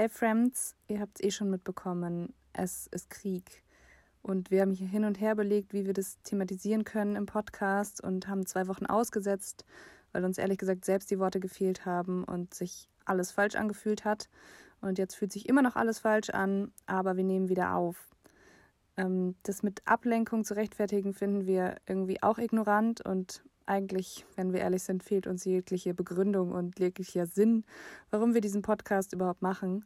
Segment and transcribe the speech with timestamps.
[0.00, 3.62] Hey Friends, ihr habt es eh schon mitbekommen, es ist Krieg.
[4.22, 8.02] Und wir haben hier hin und her belegt, wie wir das thematisieren können im Podcast
[8.02, 9.66] und haben zwei Wochen ausgesetzt,
[10.12, 14.30] weil uns ehrlich gesagt selbst die Worte gefehlt haben und sich alles falsch angefühlt hat.
[14.80, 18.08] Und jetzt fühlt sich immer noch alles falsch an, aber wir nehmen wieder auf.
[18.96, 24.60] Ähm, das mit Ablenkung zu rechtfertigen, finden wir irgendwie auch ignorant und eigentlich, wenn wir
[24.60, 27.64] ehrlich sind, fehlt uns jegliche Begründung und jeglicher Sinn,
[28.10, 29.84] warum wir diesen Podcast überhaupt machen.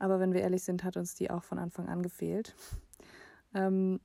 [0.00, 2.54] Aber wenn wir ehrlich sind, hat uns die auch von Anfang an gefehlt.
[3.54, 4.00] Ähm,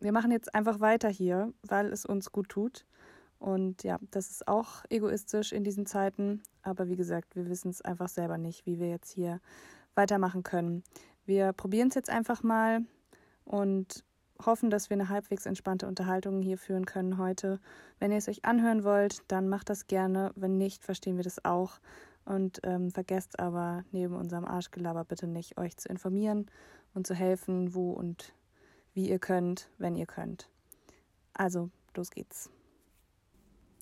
[0.00, 2.84] wir machen jetzt einfach weiter hier, weil es uns gut tut.
[3.38, 6.42] Und ja, das ist auch egoistisch in diesen Zeiten.
[6.62, 9.40] Aber wie gesagt, wir wissen es einfach selber nicht, wie wir jetzt hier
[9.94, 10.84] weitermachen können.
[11.24, 12.84] Wir probieren es jetzt einfach mal
[13.44, 14.04] und
[14.44, 17.60] hoffen, dass wir eine halbwegs entspannte Unterhaltung hier führen können heute.
[17.98, 20.32] Wenn ihr es euch anhören wollt, dann macht das gerne.
[20.34, 21.80] Wenn nicht, verstehen wir das auch.
[22.24, 26.50] Und ähm, vergesst aber neben unserem Arschgelaber bitte nicht, euch zu informieren
[26.94, 28.34] und zu helfen, wo und
[28.94, 30.48] wie ihr könnt, wenn ihr könnt.
[31.34, 32.50] Also, los geht's.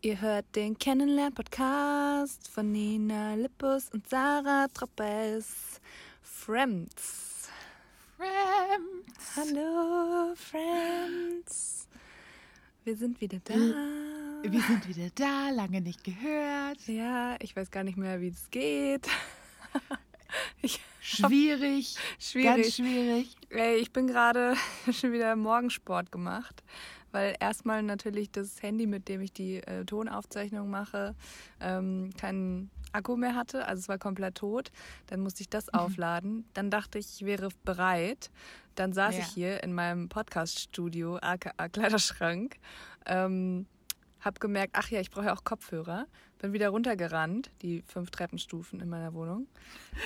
[0.02, 5.80] Ihr hört den Kennenlern-Podcast von Nina Lippus und Sarah Troppes.
[6.20, 7.33] Friends.
[8.16, 9.36] Friends.
[9.36, 11.88] Hallo, Friends.
[12.84, 13.54] Wir sind wieder da.
[13.54, 16.86] Wir sind wieder da, lange nicht gehört.
[16.86, 19.08] Ja, ich weiß gar nicht mehr, wie es geht.
[20.62, 23.36] Ich schwierig, schwierig, ganz schwierig.
[23.50, 24.56] Ey, ich bin gerade
[24.92, 26.64] schon wieder Morgensport gemacht,
[27.12, 31.14] weil erstmal natürlich das Handy, mit dem ich die äh, Tonaufzeichnung mache,
[31.60, 34.70] ähm, keinen Akku mehr hatte, also es war komplett tot.
[35.08, 35.78] Dann musste ich das mhm.
[35.78, 36.44] aufladen.
[36.54, 38.30] Dann dachte ich, ich wäre bereit.
[38.74, 39.20] Dann saß ja.
[39.20, 42.56] ich hier in meinem Podcast-Studio, aka Kleiderschrank.
[43.06, 43.66] Ähm,
[44.20, 46.06] hab gemerkt, ach ja, ich brauche ja auch Kopfhörer.
[46.38, 49.46] Bin wieder runtergerannt, die fünf Treppenstufen in meiner Wohnung.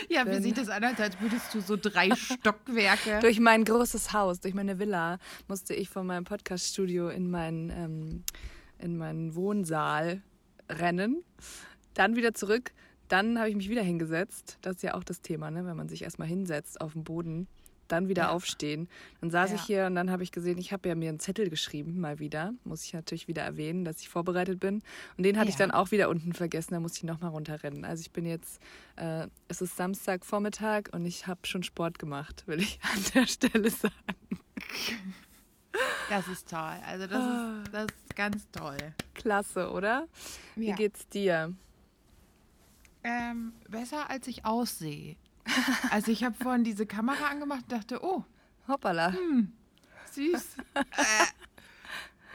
[0.09, 3.21] Ja, Bin wie sieht das an, als würdest du so drei Stockwerke.
[3.21, 8.25] Durch mein großes Haus, durch meine Villa, musste ich von meinem Podcaststudio in meinen, ähm,
[8.79, 10.23] in meinen Wohnsaal
[10.69, 11.23] rennen.
[11.99, 12.71] Dann wieder zurück.
[13.09, 14.59] Dann habe ich mich wieder hingesetzt.
[14.63, 15.67] Das ist ja auch das Thema, ne?
[15.67, 17.49] wenn man sich erstmal hinsetzt auf dem Boden
[17.89, 18.31] dann wieder ja.
[18.31, 18.89] aufstehen.
[19.21, 19.57] Dann saß ja.
[19.57, 22.21] ich hier und dann habe ich gesehen, ich habe ja mir einen Zettel geschrieben, mal
[22.21, 22.53] wieder.
[22.63, 24.83] Muss ich natürlich wieder erwähnen, dass ich vorbereitet bin.
[25.17, 25.51] Und den hatte ja.
[25.51, 27.85] ich dann auch wieder unten vergessen, da muss ich nochmal runterrennen.
[27.85, 28.61] Also ich bin jetzt,
[28.95, 33.71] äh, es ist Samstagvormittag und ich habe schon Sport gemacht, will ich an der Stelle
[33.71, 33.95] sagen.
[36.11, 36.77] Das ist toll.
[36.87, 38.77] Also das, ist, das ist ganz toll.
[39.15, 40.07] Klasse, oder?
[40.55, 41.55] Wie geht's dir?
[43.05, 45.17] Ähm, besser als ich aussehe.
[45.91, 48.25] Also ich habe vorhin diese Kamera angemacht und dachte, oh,
[48.67, 49.13] hoppala.
[49.13, 49.53] Hm,
[50.11, 50.57] süß.
[50.75, 50.83] äh,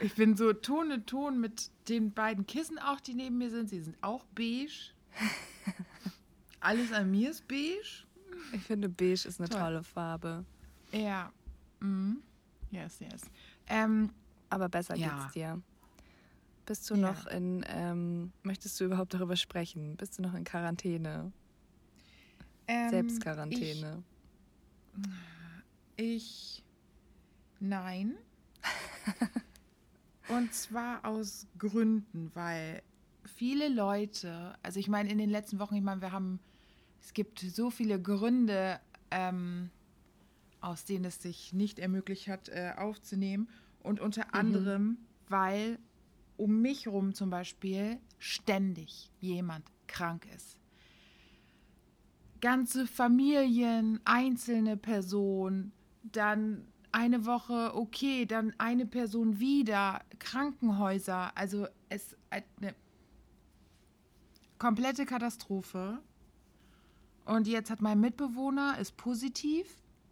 [0.00, 3.70] ich bin so Ton in Ton mit den beiden Kissen auch, die neben mir sind.
[3.70, 4.92] Sie sind auch beige.
[6.60, 8.04] Alles an mir ist beige.
[8.52, 9.60] Ich finde, beige ist eine Toll.
[9.60, 10.44] tolle Farbe.
[10.92, 11.30] Ja.
[11.80, 12.22] Mhm.
[12.70, 13.22] Yes, yes.
[13.68, 14.10] Ähm,
[14.50, 15.20] Aber besser ja.
[15.20, 15.62] geht's dir.
[16.66, 17.00] Bist du ja.
[17.00, 19.96] noch in, ähm, möchtest du überhaupt darüber sprechen?
[19.96, 21.32] Bist du noch in Quarantäne?
[22.66, 24.02] Ähm, Selbstquarantäne.
[25.96, 26.64] Ich, ich
[27.60, 28.14] nein.
[30.28, 32.82] Und zwar aus Gründen, weil
[33.24, 36.40] viele Leute, also ich meine, in den letzten Wochen, ich meine, wir haben,
[37.02, 38.80] es gibt so viele Gründe,
[39.10, 39.70] ähm,
[40.62, 43.50] aus denen es sich nicht ermöglicht hat, äh, aufzunehmen.
[43.82, 44.30] Und unter mhm.
[44.32, 44.98] anderem,
[45.28, 45.78] weil
[46.36, 50.58] um mich herum zum Beispiel ständig jemand krank ist
[52.44, 61.34] ganze Familien, einzelne Personen, dann eine Woche okay, dann eine Person wieder, Krankenhäuser.
[61.38, 62.74] Also es ist eine
[64.58, 66.02] komplette Katastrophe.
[67.24, 69.66] Und jetzt hat mein Mitbewohner ist positiv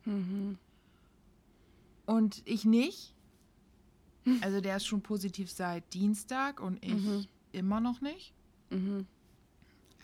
[0.06, 0.56] mhm.
[2.06, 3.14] und ich nicht.
[4.40, 7.26] Also der ist schon positiv seit Dienstag und ich mhm.
[7.52, 8.32] immer noch nicht.
[8.70, 9.06] Mhm.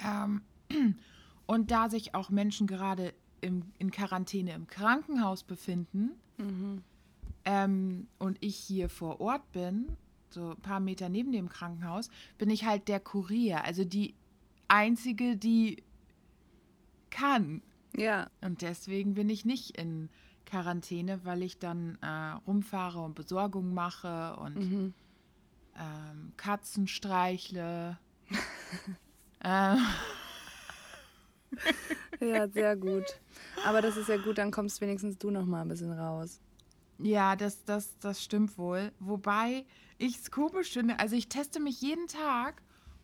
[0.05, 0.43] Ähm,
[1.47, 6.83] und da sich auch Menschen gerade im, in Quarantäne im Krankenhaus befinden mhm.
[7.45, 9.97] ähm, und ich hier vor Ort bin,
[10.31, 14.15] so ein paar Meter neben dem Krankenhaus, bin ich halt der Kurier, also die
[14.67, 15.83] einzige, die
[17.11, 17.63] kann.
[17.97, 18.31] Ja.
[18.41, 20.11] Und deswegen bin ich nicht in
[20.49, 24.95] Quarantäne, weil ich dann äh, rumfahre und Besorgung mache und mhm.
[25.77, 27.99] ähm, Katzen streichle.
[29.41, 29.77] äh,
[32.21, 33.05] ja, sehr gut.
[33.67, 36.41] Aber das ist ja gut, dann kommst wenigstens du noch mal ein bisschen raus.
[36.99, 38.91] Ja, das, das, das stimmt wohl.
[38.99, 39.67] Wobei
[39.99, 40.99] ich es komisch finde.
[40.99, 42.63] Also ich teste mich jeden Tag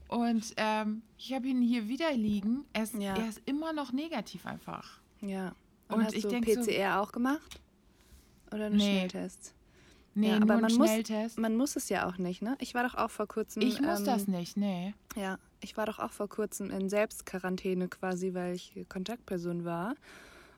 [0.09, 2.65] und ähm, ich habe ihn hier wieder liegen.
[2.73, 3.15] Er ist, ja.
[3.15, 5.01] er ist immer noch negativ einfach.
[5.21, 5.55] Ja.
[5.89, 7.61] Und, Und hast ich du denk so- PCR auch gemacht?
[8.53, 8.99] Oder einen Nee.
[9.09, 9.55] Schnelltest?
[10.17, 11.39] Nee, Ja, aber man muss- Schnelltest.
[11.39, 12.57] Man muss es ja auch nicht, ne?
[12.61, 13.63] Ich war doch auch vor kurzem.
[13.63, 14.95] ich muss ähm, das nicht, nee.
[15.17, 19.95] Ja, ich war doch auch vor kurzem in Selbstquarantäne quasi, weil ich Kontaktperson war.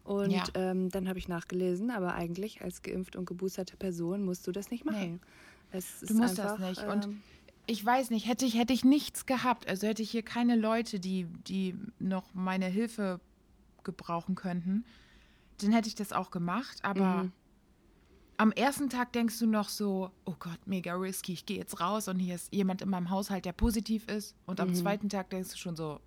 [0.05, 0.45] Und Ja.
[0.55, 4.71] ähm, dann habe ich nachgelesen, aber eigentlich als geimpft und geboosterte Person musst du das
[4.71, 5.21] nicht machen.
[5.73, 6.83] Es Du musst das einfach, nicht.
[6.85, 7.23] Und ähm,
[7.67, 11.01] Ich weiß nicht, hätte ich, hätte ich nichts gehabt, also hätte ich hier keine Leute,
[11.01, 13.21] die, die noch meine Hilfe
[13.83, 14.85] gebrauchen könnten,
[15.59, 16.79] dann hätte ich das auch gemacht.
[16.85, 17.33] Aber Mhm.
[18.39, 22.09] am ersten Tag denkst du noch so, oh Gott, mega risky, ich gehe jetzt raus
[22.09, 24.35] und hier ist jemand in meinem Haushalt, der positiv ist.
[24.47, 24.75] Und am Mhm.
[24.75, 26.01] zweiten Tag denkst du schon so,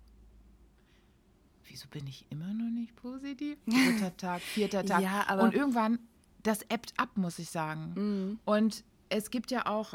[1.64, 3.58] wieso bin ich immer noch nicht positiv?
[3.66, 5.02] Dritter Tag, vierter Tag.
[5.02, 5.98] Ja, aber- und irgendwann,
[6.42, 7.92] das ebbt ab, muss ich sagen.
[7.96, 8.38] mhm.
[8.44, 9.94] Und es gibt ja auch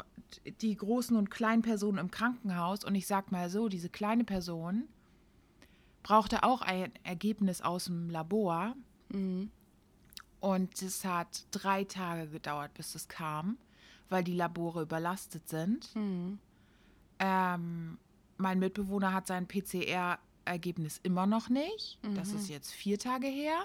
[0.60, 2.84] die großen und kleinen Personen im Krankenhaus.
[2.84, 4.84] Und ich sag mal so, diese kleine Person
[6.02, 8.74] brauchte auch ein Ergebnis aus dem Labor.
[9.16, 9.50] Mhm.
[10.40, 13.56] Und es hat drei Tage gedauert, bis es kam,
[14.08, 15.94] weil die Labore überlastet sind.
[15.96, 16.38] Mhm.
[17.18, 17.98] Ähm,
[18.36, 21.98] mein Mitbewohner hat sein PCR-Ergebnis immer noch nicht.
[22.14, 23.64] Das ist jetzt vier Tage her.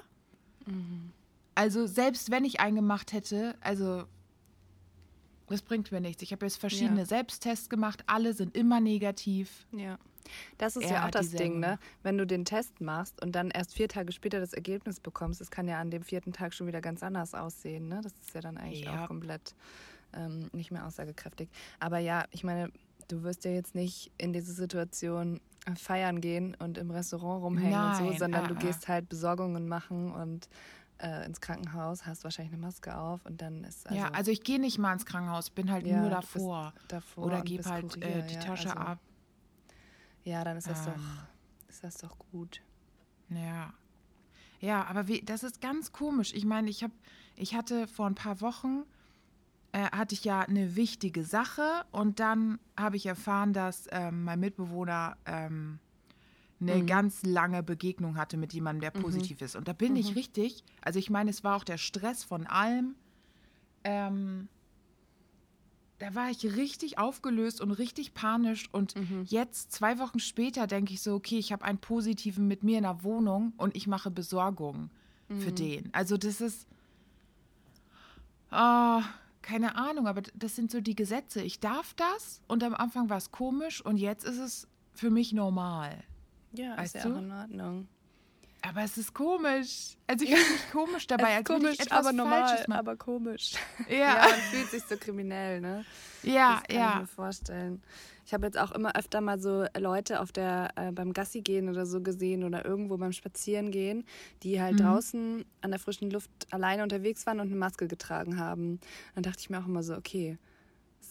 [1.55, 4.05] Also selbst wenn ich eingemacht hätte, also
[5.49, 6.21] das bringt mir nichts.
[6.23, 7.05] Ich habe jetzt verschiedene Ja.
[7.05, 9.67] Selbsttests gemacht, alle sind immer negativ.
[9.73, 9.99] Ja.
[10.57, 11.31] Das ist ja auch das.
[11.31, 11.79] Ding, ne?
[12.03, 15.49] Wenn du den Test machst und dann erst vier Tage später das Ergebnis bekommst, das
[15.51, 18.01] kann ja an dem vierten Tag schon wieder ganz anders aussehen, ne?
[18.03, 19.03] Das ist ja dann eigentlich Ja.
[19.05, 19.55] auch komplett
[20.13, 21.49] ähm, nicht mehr aussagekräftig.
[21.79, 22.71] Aber ja, ich meine,
[23.07, 25.39] du wirst ja jetzt nicht in diese Situation
[25.77, 28.59] feiern gehen und im Restaurant rumhängen und so, Nein, sondern ah, du ah.
[28.59, 30.49] gehst halt Besorgungen machen und
[30.97, 34.43] äh, ins Krankenhaus, hast wahrscheinlich eine Maske auf und dann ist also, ja, also ich
[34.43, 36.73] gehe nicht mal ins Krankenhaus, bin halt Ja, nur davor.
[36.87, 38.99] davor Oder gebe halt Kurier, äh, die ja, Tasche also, ab.
[40.23, 40.93] Ja, dann ist das Ähm.
[40.93, 42.61] doch, ist das doch gut.
[43.29, 43.73] Ja.
[44.59, 46.33] Ja, aber wie, das ist ganz komisch.
[46.33, 46.93] Ich meine, ich habe,
[47.35, 48.83] ich hatte vor ein paar Wochen
[49.71, 54.39] äh, hatte ich ja eine wichtige Sache und dann habe ich erfahren, dass ähm, mein
[54.39, 55.79] Mitbewohner ähm,
[56.59, 56.85] eine Mhm.
[56.85, 59.01] ganz lange Begegnung hatte mit jemandem, der Mhm.
[59.01, 59.55] positiv ist.
[59.55, 62.95] Und da bin ich richtig, also ich meine, es war auch der Stress von allem.
[63.83, 64.47] Ähm,
[66.01, 68.67] da war ich richtig aufgelöst und richtig panisch.
[68.71, 69.23] Und Mhm.
[69.27, 72.83] jetzt, zwei Wochen später, denke ich so, okay, ich habe einen positiven mit mir in
[72.83, 74.89] der Wohnung und ich mache Besorgung
[75.29, 75.39] Mhm.
[75.39, 75.89] für den.
[75.93, 76.65] Also das ist,
[78.49, 79.03] ah,
[79.43, 81.41] keine Ahnung, aber das sind so die Gesetze.
[81.43, 85.33] Ich darf das und am Anfang war es komisch und jetzt ist es für mich
[85.33, 86.03] normal.
[86.53, 87.15] Ja, Weißt ist ja du?
[87.15, 87.87] auch in Ordnung.
[88.63, 89.95] Aber es ist komisch.
[90.05, 92.79] Also ich fühle mich komisch dabei, als ich etwas aber normal, Falsches machen.
[92.79, 93.53] aber komisch.
[93.89, 95.83] Ja, Ja, ja, man fühlt sich so kriminell, ne?
[96.21, 96.61] ja.
[96.67, 97.81] das kann ich mir vorstellen.
[98.23, 101.69] Ich habe jetzt auch immer öfter mal so Leute auf der äh, beim Gassi gehen
[101.69, 104.05] oder so gesehen oder irgendwo beim Spazieren gehen,
[104.43, 104.83] die halt Mhm.
[104.83, 108.79] draußen an der frischen Luft alleine unterwegs waren und eine Maske getragen haben.
[109.15, 110.37] Dann dachte ich mir auch immer so, okay,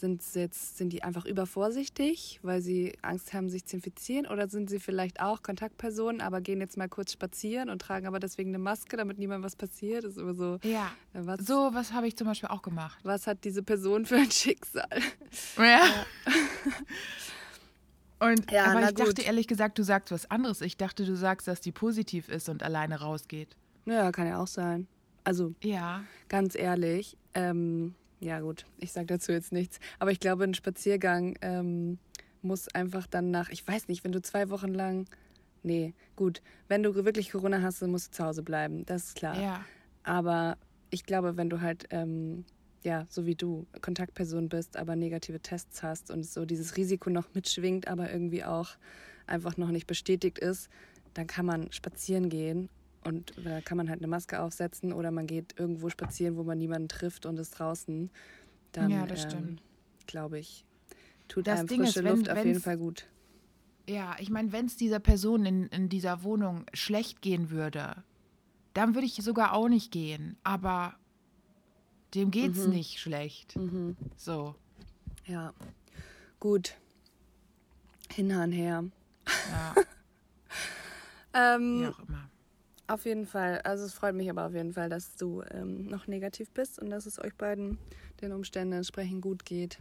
[0.00, 4.48] sind sie jetzt sind die einfach übervorsichtig, weil sie Angst haben, sich zu infizieren, oder
[4.48, 8.50] sind sie vielleicht auch Kontaktpersonen, aber gehen jetzt mal kurz spazieren und tragen aber deswegen
[8.50, 10.04] eine Maske, damit niemandem was passiert?
[10.04, 12.98] Das ist immer so, Ja, ja, was, so was habe ich zum Beispiel auch gemacht.
[13.04, 14.88] was hat diese Person für ein Schicksal?
[15.58, 15.80] Ja.
[18.18, 19.24] Und Ja, aber ich dachte gut.
[19.26, 20.60] ehrlich gesagt, du sagst was anderes.
[20.60, 23.56] Ich dachte, du sagst, dass die positiv ist und alleine rausgeht.
[23.86, 24.88] Ja, kann ja auch sein.
[25.24, 26.04] Also Ja.
[26.28, 29.80] ganz ehrlich, ähm, ja gut, ich sage dazu jetzt nichts.
[29.98, 31.98] Aber ich glaube, ein Spaziergang ähm,
[32.42, 35.06] muss einfach dann nach, ich weiß nicht, wenn du zwei Wochen lang,
[35.62, 39.16] nee, gut, wenn du wirklich Corona hast, dann musst du zu Hause bleiben, das ist
[39.16, 39.40] klar.
[39.40, 39.64] Ja.
[40.02, 40.56] Aber
[40.90, 42.44] ich glaube, wenn du halt, ähm,
[42.82, 47.34] ja, so wie du, Kontaktperson bist, aber negative Tests hast und so dieses Risiko noch
[47.34, 48.70] mitschwingt, aber irgendwie auch
[49.26, 50.68] einfach noch nicht bestätigt ist,
[51.14, 52.68] dann kann man spazieren gehen
[53.04, 56.58] und da kann man halt eine Maske aufsetzen oder man geht irgendwo spazieren, wo man
[56.58, 58.10] niemanden trifft und ist draußen.
[58.72, 59.62] Dann, Ja, das ähm, stimmt.
[60.06, 60.64] glaube ich,
[61.28, 63.06] tut Das einem Ding ist, frische wenn- Luft auf jeden Fall gut.
[63.88, 68.04] Ja, ich meine, wenn es dieser Person in, in dieser Wohnung schlecht gehen würde,
[68.74, 70.36] dann würde ich sogar auch nicht gehen.
[70.44, 70.94] Aber
[72.14, 72.70] dem geht's Mhm.
[72.70, 73.56] nicht schlecht.
[73.56, 73.96] Mhm.
[74.16, 74.54] So.
[75.26, 75.52] Ja,
[76.38, 76.76] gut.
[78.12, 78.84] Hinhahn her.
[79.50, 79.74] Ja,
[81.32, 82.29] Ähm, wie auch immer.
[82.90, 83.60] Auf jeden Fall.
[83.60, 86.90] Also es freut mich aber auf jeden Fall, dass du ähm, noch negativ bist und
[86.90, 87.78] dass es euch beiden
[88.20, 89.78] den Umständen entsprechend gut geht.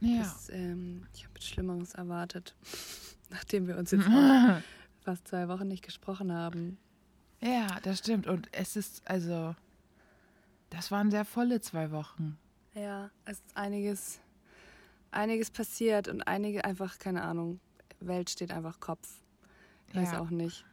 [0.00, 0.20] Ja.
[0.20, 2.54] Das, ähm, ich habe Schlimmeres erwartet,
[3.30, 4.06] nachdem wir uns jetzt
[5.04, 6.78] fast zwei Wochen nicht gesprochen haben.
[7.42, 8.26] Ja, das stimmt.
[8.26, 9.54] Und es ist, also,
[10.70, 12.38] das waren sehr volle zwei Wochen.
[12.72, 14.18] Ja, es ist einiges,
[15.10, 17.60] einiges passiert und einige einfach, keine Ahnung,
[18.00, 19.08] Welt steht einfach Kopf.
[19.88, 20.20] Ich weiß Ja.
[20.20, 20.64] auch nicht.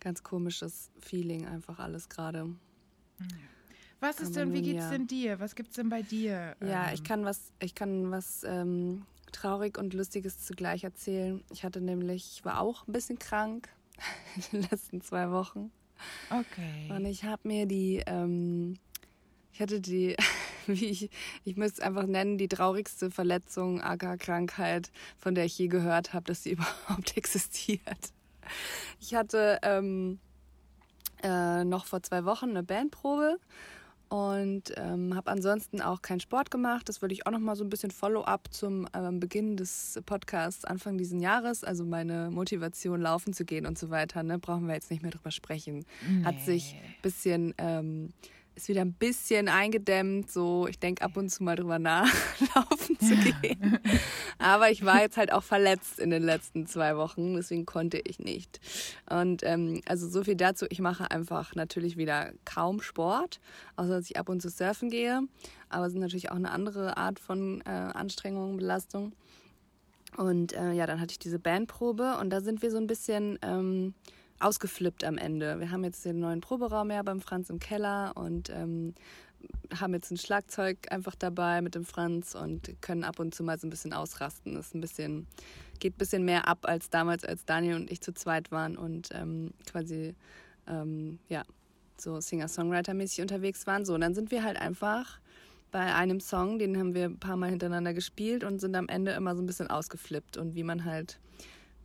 [0.00, 2.54] Ganz komisches Feeling einfach alles gerade.
[4.00, 4.90] Was ist denn, wie geht's ja.
[4.90, 5.40] denn dir?
[5.40, 6.56] Was gibt's denn bei dir?
[6.60, 11.42] Ja, ähm, ich kann was, ich kann was ähm, traurig und lustiges zugleich erzählen.
[11.50, 13.68] Ich hatte nämlich, ich war auch ein bisschen krank
[14.36, 15.72] in den letzten zwei Wochen.
[16.30, 16.90] Okay.
[16.90, 18.78] Und ich habe mir die, ähm,
[19.52, 20.16] ich hatte die,
[20.68, 21.10] wie ich,
[21.44, 26.12] ich müsste es einfach nennen, die traurigste Verletzung, aka Krankheit, von der ich je gehört
[26.12, 28.12] habe, dass sie überhaupt existiert.
[29.00, 30.18] Ich hatte ähm,
[31.22, 33.38] äh, noch vor zwei Wochen eine Bandprobe
[34.08, 36.88] und ähm, habe ansonsten auch keinen Sport gemacht.
[36.88, 40.64] Das würde ich auch noch mal so ein bisschen Follow-up zum ähm, Beginn des Podcasts
[40.64, 44.22] Anfang diesen Jahres, also meine Motivation laufen zu gehen und so weiter.
[44.22, 45.84] Ne, brauchen wir jetzt nicht mehr drüber sprechen.
[46.08, 46.24] Nee.
[46.24, 48.12] Hat sich ein bisschen ähm,
[48.58, 50.30] ist wieder ein bisschen eingedämmt.
[50.30, 52.12] So, ich denke ab und zu mal drüber nach,
[52.54, 53.78] laufen zu gehen.
[54.38, 58.18] Aber ich war jetzt halt auch verletzt in den letzten zwei Wochen, deswegen konnte ich
[58.18, 58.60] nicht.
[59.08, 60.66] Und ähm, also so viel dazu.
[60.70, 63.38] Ich mache einfach natürlich wieder kaum Sport,
[63.76, 65.22] außer dass ich ab und zu surfen gehe.
[65.68, 69.12] Aber es ist natürlich auch eine andere Art von äh, Anstrengung, Belastung.
[70.16, 73.38] Und äh, ja, dann hatte ich diese Bandprobe und da sind wir so ein bisschen.
[73.42, 73.94] Ähm,
[74.40, 75.58] ausgeflippt am Ende.
[75.60, 78.94] Wir haben jetzt den neuen Proberaum ja beim Franz im Keller und ähm,
[79.78, 83.58] haben jetzt ein Schlagzeug einfach dabei mit dem Franz und können ab und zu mal
[83.58, 84.54] so ein bisschen ausrasten.
[84.54, 85.26] Das ist ein bisschen,
[85.78, 89.10] geht ein bisschen mehr ab als damals, als Daniel und ich zu zweit waren und
[89.12, 90.14] ähm, quasi,
[90.66, 91.44] ähm, ja,
[91.96, 93.84] so Singer-Songwriter-mäßig unterwegs waren.
[93.84, 95.18] So, und dann sind wir halt einfach
[95.70, 99.12] bei einem Song, den haben wir ein paar Mal hintereinander gespielt und sind am Ende
[99.12, 101.18] immer so ein bisschen ausgeflippt und wie man halt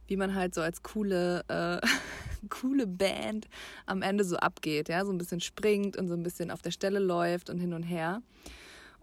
[0.07, 1.85] wie man halt so als coole, äh,
[2.49, 3.47] coole Band
[3.85, 6.71] am Ende so abgeht, ja, so ein bisschen springt und so ein bisschen auf der
[6.71, 8.21] Stelle läuft und hin und her.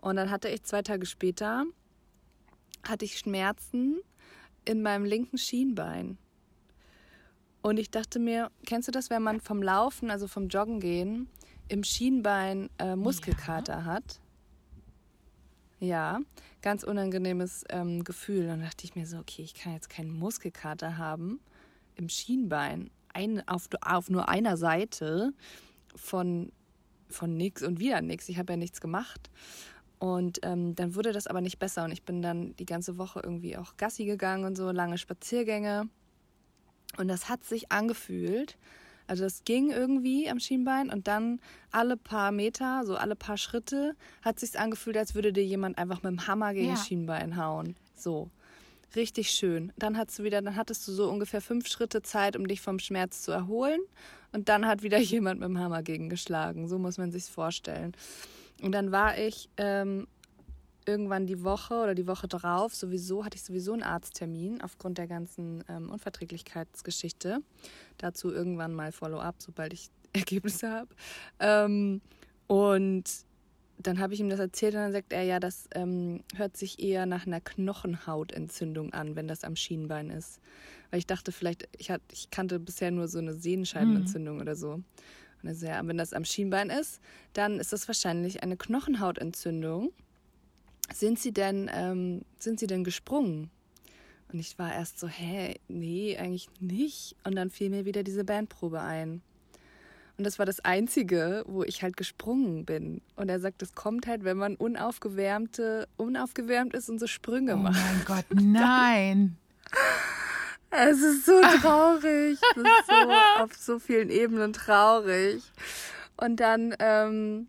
[0.00, 1.64] Und dann hatte ich zwei Tage später,
[2.86, 4.00] hatte ich Schmerzen
[4.64, 6.18] in meinem linken Schienbein.
[7.62, 11.28] Und ich dachte mir, kennst du das, wenn man vom Laufen, also vom Joggen gehen,
[11.68, 13.84] im Schienbein äh, Muskelkater ja.
[13.84, 14.20] hat?
[15.80, 16.20] Ja,
[16.60, 18.46] ganz unangenehmes ähm, Gefühl.
[18.46, 21.40] Dann dachte ich mir so, okay, ich kann jetzt keinen Muskelkater haben
[21.96, 25.32] im Schienbein, ein, auf, auf nur einer Seite
[25.96, 26.52] von,
[27.08, 28.28] von nix und wieder nix.
[28.28, 29.30] Ich habe ja nichts gemacht.
[29.98, 33.20] Und ähm, dann wurde das aber nicht besser und ich bin dann die ganze Woche
[33.22, 35.88] irgendwie auch Gassi gegangen und so, lange Spaziergänge.
[36.96, 38.56] Und das hat sich angefühlt,
[39.10, 41.40] also das ging irgendwie am Schienbein und dann
[41.72, 46.04] alle paar Meter, so alle paar Schritte, hat sich angefühlt, als würde dir jemand einfach
[46.04, 46.74] mit dem Hammer gegen ja.
[46.74, 47.74] das Schienbein hauen.
[47.96, 48.30] So.
[48.94, 49.72] Richtig schön.
[49.76, 52.78] Dann hattest du wieder, dann hattest du so ungefähr fünf Schritte Zeit, um dich vom
[52.78, 53.80] Schmerz zu erholen.
[54.30, 56.68] Und dann hat wieder jemand mit dem Hammer gegengeschlagen.
[56.68, 57.96] So muss man sich vorstellen.
[58.62, 60.06] Und dann war ich ähm,
[60.86, 65.06] irgendwann die Woche oder die Woche drauf, sowieso hatte ich sowieso einen Arzttermin aufgrund der
[65.06, 67.40] ganzen ähm, Unverträglichkeitsgeschichte.
[67.98, 70.88] Dazu irgendwann mal Follow-up, sobald ich Ergebnisse habe.
[71.38, 72.00] Ähm,
[72.46, 73.04] und
[73.78, 76.82] dann habe ich ihm das erzählt und dann sagt er, ja, das ähm, hört sich
[76.82, 80.40] eher nach einer Knochenhautentzündung an, wenn das am Schienbein ist.
[80.90, 84.42] Weil ich dachte vielleicht, ich, hat, ich kannte bisher nur so eine Sehenscheidenentzündung mhm.
[84.42, 84.72] oder so.
[85.42, 87.00] Und er sagt, ja, wenn das am Schienbein ist,
[87.32, 89.92] dann ist das wahrscheinlich eine Knochenhautentzündung
[90.92, 93.50] sind Sie denn, ähm, sind Sie denn gesprungen?
[94.32, 97.16] Und ich war erst so, hä, nee, eigentlich nicht.
[97.24, 99.22] Und dann fiel mir wieder diese Bandprobe ein.
[100.16, 103.00] Und das war das Einzige, wo ich halt gesprungen bin.
[103.16, 107.56] Und er sagt, das kommt halt, wenn man unaufgewärmte, unaufgewärmt ist und so Sprünge oh
[107.56, 107.80] macht.
[107.80, 109.38] Oh mein Gott, nein.
[110.70, 112.38] es ist so traurig.
[112.54, 115.42] Es ist so auf so vielen Ebenen traurig.
[116.18, 117.48] Und dann ähm,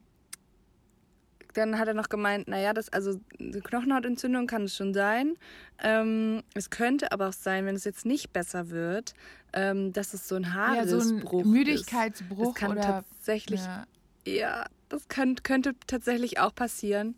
[1.54, 5.36] dann hat er noch gemeint, naja, das, also eine Knochenhautentzündung kann es schon sein.
[5.82, 9.14] Ähm, es könnte aber auch sein, wenn es jetzt nicht besser wird,
[9.54, 12.48] ähm, dass es so ein Haaresbruch ja, so ein Müdigkeitsbruch ist.
[12.48, 13.86] Das kann oder, tatsächlich, ja.
[14.26, 17.16] ja, das kann, könnte tatsächlich auch passieren.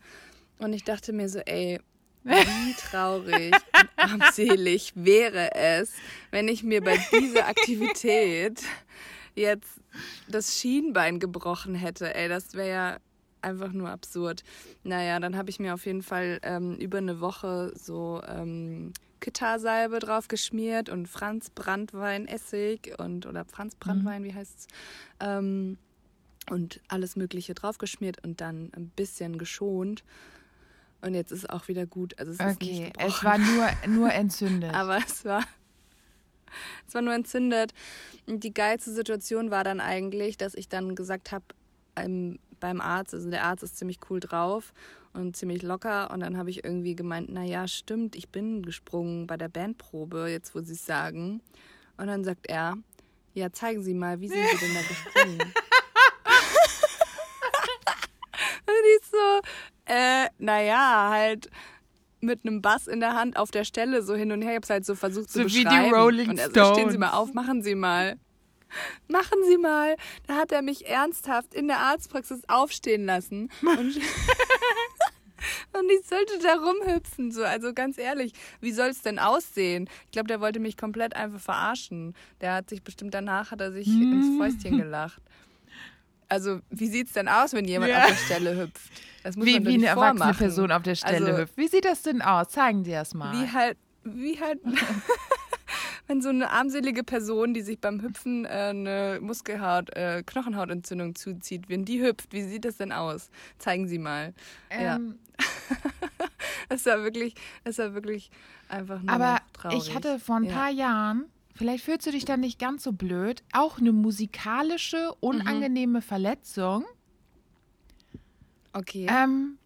[0.60, 1.80] Und ich dachte mir so, ey,
[2.24, 5.94] wie traurig und armselig wäre es,
[6.32, 8.62] wenn ich mir bei dieser Aktivität
[9.36, 9.82] jetzt
[10.28, 12.13] das Schienbein gebrochen hätte.
[12.16, 12.98] Ey, das wäre ja
[13.44, 14.44] einfach nur absurd.
[14.84, 20.00] Naja, dann habe ich mir auf jeden Fall ähm, über eine Woche so ähm, Kittarsalbe
[20.00, 24.26] drauf geschmiert und Franz Brandwein Essig und oder Franz Brandwein, mhm.
[24.26, 24.68] wie heißt's?
[25.20, 25.78] Ähm,
[26.50, 30.04] und alles Mögliche draufgeschmiert und dann ein bisschen geschont.
[31.02, 32.18] Und jetzt ist es auch wieder gut.
[32.20, 34.74] Also es okay, es war nur, nur entzündet.
[34.74, 35.44] Aber es war,
[36.88, 37.74] es war nur entzündet.
[38.26, 41.46] Und die geilste Situation war dann eigentlich, dass ich dann gesagt habe,
[42.63, 43.13] beim Arzt.
[43.13, 44.74] Also der Arzt ist ziemlich cool drauf
[45.12, 46.10] und ziemlich locker.
[46.12, 50.55] Und dann habe ich irgendwie gemeint, naja, stimmt, ich bin gesprungen bei der Bandprobe, jetzt
[50.55, 51.41] wo sie es sagen.
[51.98, 52.77] Und dann sagt er,
[53.34, 55.41] Ja, zeigen Sie mal, wie sind Sie denn da gesprungen?
[58.65, 59.41] und ich so,
[59.93, 61.50] äh, naja, halt
[62.22, 64.51] mit einem Bass in der Hand auf der Stelle so hin und her.
[64.51, 65.93] Ich hab's halt so versucht So zu wie die beschreiben.
[65.93, 66.98] Rolling und er so, stehen Sie Stones.
[66.98, 68.15] mal auf, machen Sie mal.
[69.08, 69.96] Machen Sie mal.
[70.27, 73.50] Da hat er mich ernsthaft in der Arztpraxis aufstehen lassen.
[73.62, 73.96] Und,
[75.74, 77.32] und ich sollte da rumhüpfen.
[77.32, 77.44] So.
[77.44, 79.89] Also ganz ehrlich, wie soll es denn aussehen?
[80.06, 82.15] Ich glaube, der wollte mich komplett einfach verarschen.
[82.42, 84.13] Der hat sich bestimmt danach, hat er sich Hm.
[84.13, 85.22] ins Fäustchen gelacht.
[86.30, 88.03] Also, wie sieht's denn aus, wenn jemand Ja.
[88.03, 88.89] auf der Stelle hüpft?
[89.22, 90.38] Das muss Wie, man wie eine erwachsene vormachen.
[90.38, 91.58] Person auf der Stelle Also- hüpft.
[91.58, 92.50] Wie sieht das denn aus?
[92.50, 93.34] Zeigen Sie das mal.
[93.34, 94.60] Wie halt, wie halt,
[96.08, 101.70] wenn so eine armselige Person, die sich beim Hüpfen äh, eine Muskelhaut, äh, Knochenhautentzündung zuzieht,
[101.70, 103.30] wenn die hüpft, wie sieht das denn aus?
[103.58, 104.34] Zeigen Sie mal.
[104.72, 104.96] ja.
[104.98, 105.18] ähm,
[106.70, 108.32] Das war wirklich, das war wirklich
[108.70, 109.88] einfach nur aber traurig.
[109.88, 110.54] ich hatte vor ein Ja.
[110.54, 116.02] paar Jahren, vielleicht fühlst du dich dann nicht ganz so blöd, auch eine musikalische, unangenehme
[116.02, 116.86] Verletzung.
[118.74, 119.08] Okay.
[119.10, 119.58] Ähm,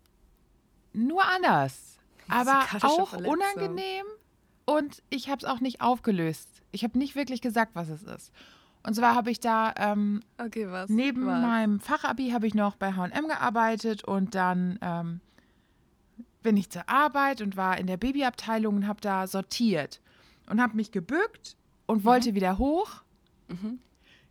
[0.93, 1.97] nur anders.
[2.27, 3.33] Aber auch Verletzung.
[3.33, 4.05] unangenehm
[4.67, 6.61] und ich habe es auch nicht aufgelöst.
[6.71, 8.31] Ich habe nicht wirklich gesagt, was es ist.
[8.83, 10.89] Und zwar habe ich da ähm, okay, was?
[10.89, 11.41] neben was?
[11.41, 15.21] meinem Fachabi habe ich noch bei H&M gearbeitet und dann ähm,
[16.43, 20.01] bin ich zur Arbeit und war in der Babyabteilung und habe da sortiert
[20.49, 21.55] und habe mich gebückt
[21.85, 23.01] und wollte wieder hoch.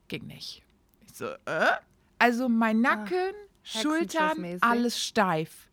[0.09, 0.63] Ging nicht.
[1.07, 1.73] Ich so, äh?
[2.19, 4.63] Also mein Nacken, Schultern, Hexenschussmäßig.
[4.63, 5.69] alles steif.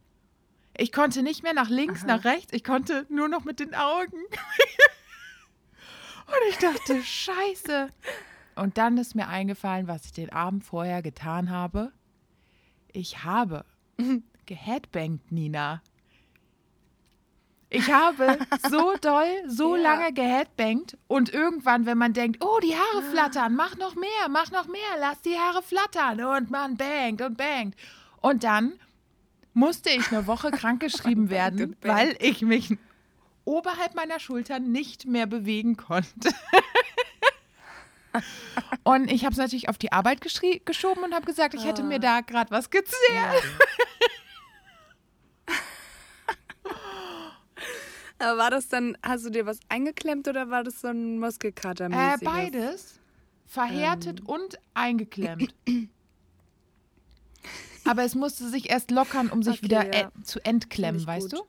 [0.77, 2.17] Ich konnte nicht mehr nach links, Aha.
[2.17, 4.17] nach rechts, ich konnte nur noch mit den Augen.
[6.27, 7.89] und ich dachte, scheiße.
[8.55, 11.91] Und dann ist mir eingefallen, was ich den Abend vorher getan habe.
[12.91, 13.65] Ich habe
[14.45, 15.81] geheadbangt, Nina.
[17.69, 18.37] Ich habe
[18.69, 19.81] so doll, so Ja.
[19.81, 24.51] lange geheadbangt und irgendwann, wenn man denkt, oh, die Haare flattern, mach noch mehr, mach
[24.51, 27.75] noch mehr, lass die Haare flattern und man bangt und bangt.
[28.21, 28.73] Und dann
[29.53, 32.75] musste ich eine Woche krankgeschrieben werden, weil ich mich
[33.45, 36.29] oberhalb meiner Schultern nicht mehr bewegen konnte.
[38.83, 41.99] und ich habe es natürlich auf die Arbeit geschoben und habe gesagt, ich hätte mir
[41.99, 43.43] da gerade was gezehrt.
[48.19, 51.19] Aber war das dann, hast du dir was eingeklemmt oder war das so ein Äh,
[51.25, 52.23] Muskelkater-mäßiges?
[52.23, 52.99] beides.
[53.45, 54.25] Verhärtet Ähm.
[54.27, 55.53] und eingeklemmt.
[57.85, 60.07] Aber es musste sich erst lockern, um sich Okay, wieder ja.
[60.07, 61.39] äh, zu entklemmen, weißt gut.
[61.39, 61.45] du?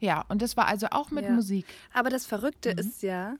[0.00, 1.30] Ja, und das war also auch mit Ja.
[1.32, 1.64] Musik.
[1.92, 2.78] Aber das Verrückte Mhm.
[2.78, 3.36] ist ja,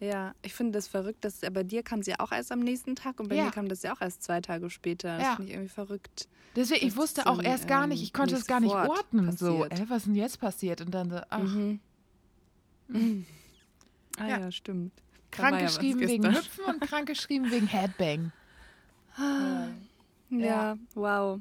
[0.00, 2.60] ja, ich finde das verrückt, dass ja, bei dir kam sie ja auch erst am
[2.60, 3.44] nächsten Tag und bei Ja.
[3.44, 5.16] mir kam das ja auch erst zwei Tage später.
[5.18, 5.36] Das Ja.
[5.36, 6.28] finde ich irgendwie verrückt.
[6.54, 8.72] Deswegen, ich wusste auch dann, erst gar nicht, ähm, ich konnte nicht es gar nicht
[8.72, 9.36] ordnen.
[9.36, 9.80] So, passiert.
[9.80, 10.80] äh, was ist denn jetzt passiert?
[10.80, 11.80] Und dann so, ach, Mhm.
[14.18, 14.38] Ah Ja.
[14.40, 14.92] ja, stimmt.
[15.36, 16.34] War ja krankgeschrieben wegen gestern.
[16.42, 18.32] Hüpfen und krankgeschrieben wegen Headbang.
[20.30, 21.40] Ja, wow.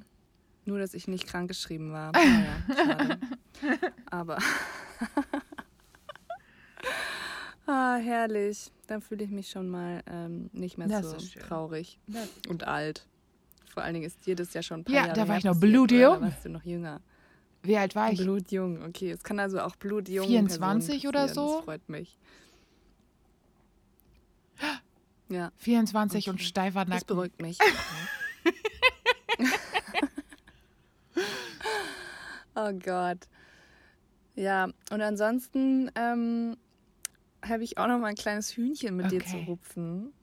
[0.65, 2.12] Nur, dass ich nicht krank geschrieben war.
[2.13, 3.17] Naja.
[4.12, 4.38] Aber.
[7.67, 8.71] ah, herrlich.
[8.88, 11.99] Dann fühle ich mich schon mal ähm, nicht mehr Das so traurig
[12.49, 13.08] und alt.
[13.73, 15.43] Vor allen Dingen ist dir das ja schon ein paar Ja, Jahre da war ich
[15.43, 16.15] noch blutjung.
[16.15, 17.01] Da warst du noch jünger.
[17.63, 18.19] Wie alt war ich?
[18.19, 19.12] Blutjung, okay.
[19.12, 21.56] Es kann also auch blutjung 24 oder so?
[21.58, 22.17] Das freut mich.
[25.28, 26.43] Ja, 24 und Okay.
[26.43, 27.08] steifer das Nacken.
[27.08, 27.58] beruhigt mich.
[32.69, 33.28] oh Gott.
[34.36, 36.58] Ja, und ansonsten ähm,
[37.43, 39.45] habe ich auch noch mal ein kleines Hühnchen mit dir zu Okay.
[39.47, 40.13] rupfen.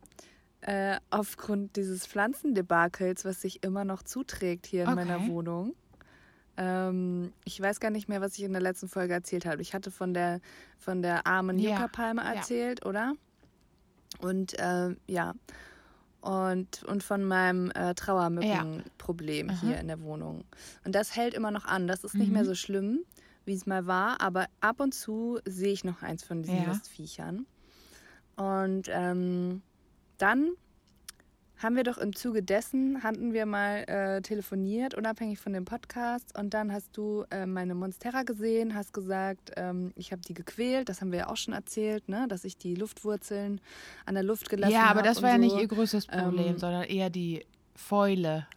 [0.61, 5.27] Äh, aufgrund dieses Pflanzendebakels, was sich immer noch zuträgt hier in meiner Okay.
[5.27, 5.75] Wohnung.
[6.57, 9.63] Ähm, ich weiß gar nicht mehr, was ich in der letzten Folge erzählt habe.
[9.63, 10.41] Ich hatte von der,
[10.79, 12.35] von der armen Ja, Yucca-Palme ja.
[12.35, 13.15] erzählt, oder?
[14.21, 15.35] Und ähm, ja,
[16.23, 19.61] und, und von meinem äh, Trauermückenproblem Aha.
[19.61, 20.45] hier in der Wohnung.
[20.85, 21.87] Und das hält immer noch an.
[21.87, 22.47] Das ist nicht mehr Mhm.
[22.47, 23.01] so schlimm,
[23.45, 26.69] wie es mal war, aber ab und zu sehe ich noch eins von diesen Ja.
[26.69, 27.45] Mistviechern.
[28.37, 29.63] Und ähm,
[30.19, 30.53] dann
[31.63, 36.37] haben wir doch im Zuge dessen, hatten wir mal äh, telefoniert, unabhängig von dem Podcast.
[36.37, 40.89] Und dann hast du äh, meine Monstera gesehen, hast gesagt, ähm, ich habe die gequält.
[40.89, 42.27] Das haben wir ja auch schon erzählt, ne?
[42.29, 43.61] dass ich die Luftwurzeln
[44.07, 44.85] an der Luft gelassen habe.
[44.85, 47.45] Ja, aber das war ja nicht ihr größtes Problem, Ähm, sondern eher die
[47.77, 48.47] Fäule.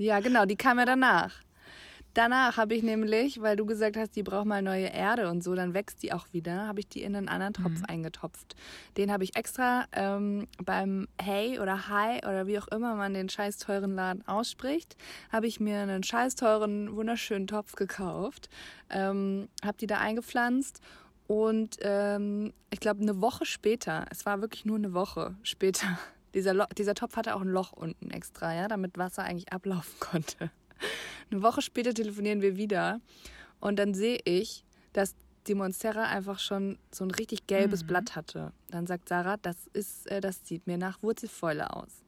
[0.00, 1.34] Ja, genau, die kam ja danach.
[2.14, 5.54] Danach habe ich nämlich, weil du gesagt hast, die braucht mal neue Erde und so,
[5.54, 7.84] dann wächst die auch wieder, habe ich die in einen anderen Topf Mhm.
[7.86, 8.56] eingetopft.
[8.96, 13.28] Den habe ich extra ähm, beim Hey oder Hi oder wie auch immer man den
[13.28, 14.96] scheiß teuren Laden ausspricht,
[15.30, 18.48] habe ich mir einen scheiß teuren, wunderschönen Topf gekauft,
[18.90, 20.80] ähm, habe die da eingepflanzt
[21.28, 25.86] Und ähm, ich glaube, eine Woche später, es war wirklich nur eine Woche später,
[26.34, 29.94] dieser, Lo dieser Topf hatte auch ein Loch unten extra, ja, damit Wasser eigentlich ablaufen
[30.00, 30.50] konnte.
[31.30, 33.00] Eine Woche später telefonieren wir wieder
[33.60, 35.14] und dann sehe ich, dass
[35.46, 37.88] die Monstera einfach schon so ein richtig gelbes mhm.
[37.88, 38.52] Blatt hatte.
[38.68, 42.02] Dann sagt Sarah, das ist, äh, das sieht mir nach Wurzelfäule aus.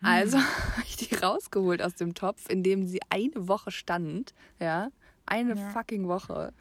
[0.00, 0.08] Mhm.
[0.08, 0.38] Also
[0.76, 4.90] habe ich die rausgeholt aus dem Topf, in dem sie eine Woche stand, ja,
[5.26, 5.70] eine ja.
[5.70, 6.52] fucking Woche.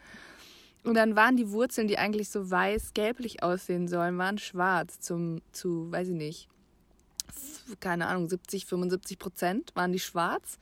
[0.83, 5.91] Und dann waren die Wurzeln, die eigentlich so weiß-gelblich aussehen sollen, waren schwarz zum, zu,
[5.91, 6.47] weiß ich nicht,
[7.79, 10.57] keine Ahnung, 70, 75 Prozent waren die schwarz.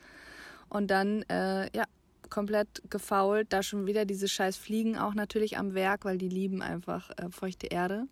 [0.70, 1.86] Und dann, äh, ja,
[2.30, 3.52] komplett gefault.
[3.52, 7.30] Da schon wieder diese scheiß Fliegen auch natürlich am Werk, weil die lieben einfach äh,
[7.30, 8.08] feuchte Erde.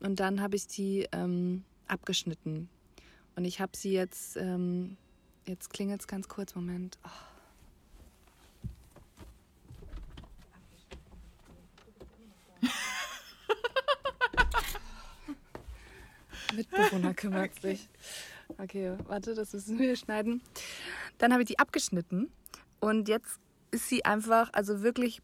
[0.00, 2.68] Und dann habe ich die ähm, abgeschnitten.
[3.36, 4.96] Und ich habe sie jetzt, ähm,
[5.46, 6.98] jetzt klingelt es ganz kurz, Moment.
[7.04, 7.08] Oh.
[16.54, 17.88] Mitbewohner kümmert sich.
[18.56, 20.40] Okay, warte, das müssen wir schneiden.
[21.18, 22.30] Dann habe ich die abgeschnitten
[22.80, 23.38] und jetzt
[23.70, 25.20] ist sie einfach, also wirklich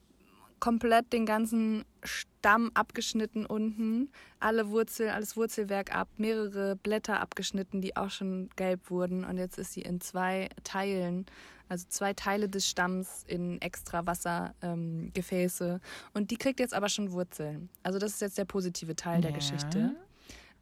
[0.60, 7.96] komplett den ganzen Stamm abgeschnitten unten, alle Wurzeln, alles Wurzelwerk ab, mehrere Blätter abgeschnitten, die
[7.96, 9.24] auch schon gelb wurden.
[9.24, 11.26] Und jetzt ist sie in zwei Teilen,
[11.68, 15.68] also zwei Teile des Stamms in extra Wassergefäße.
[15.68, 15.80] Ähm,
[16.14, 17.68] und die kriegt jetzt aber schon Wurzeln.
[17.82, 19.20] Also das ist jetzt der positive Teil ja.
[19.22, 19.94] der Geschichte.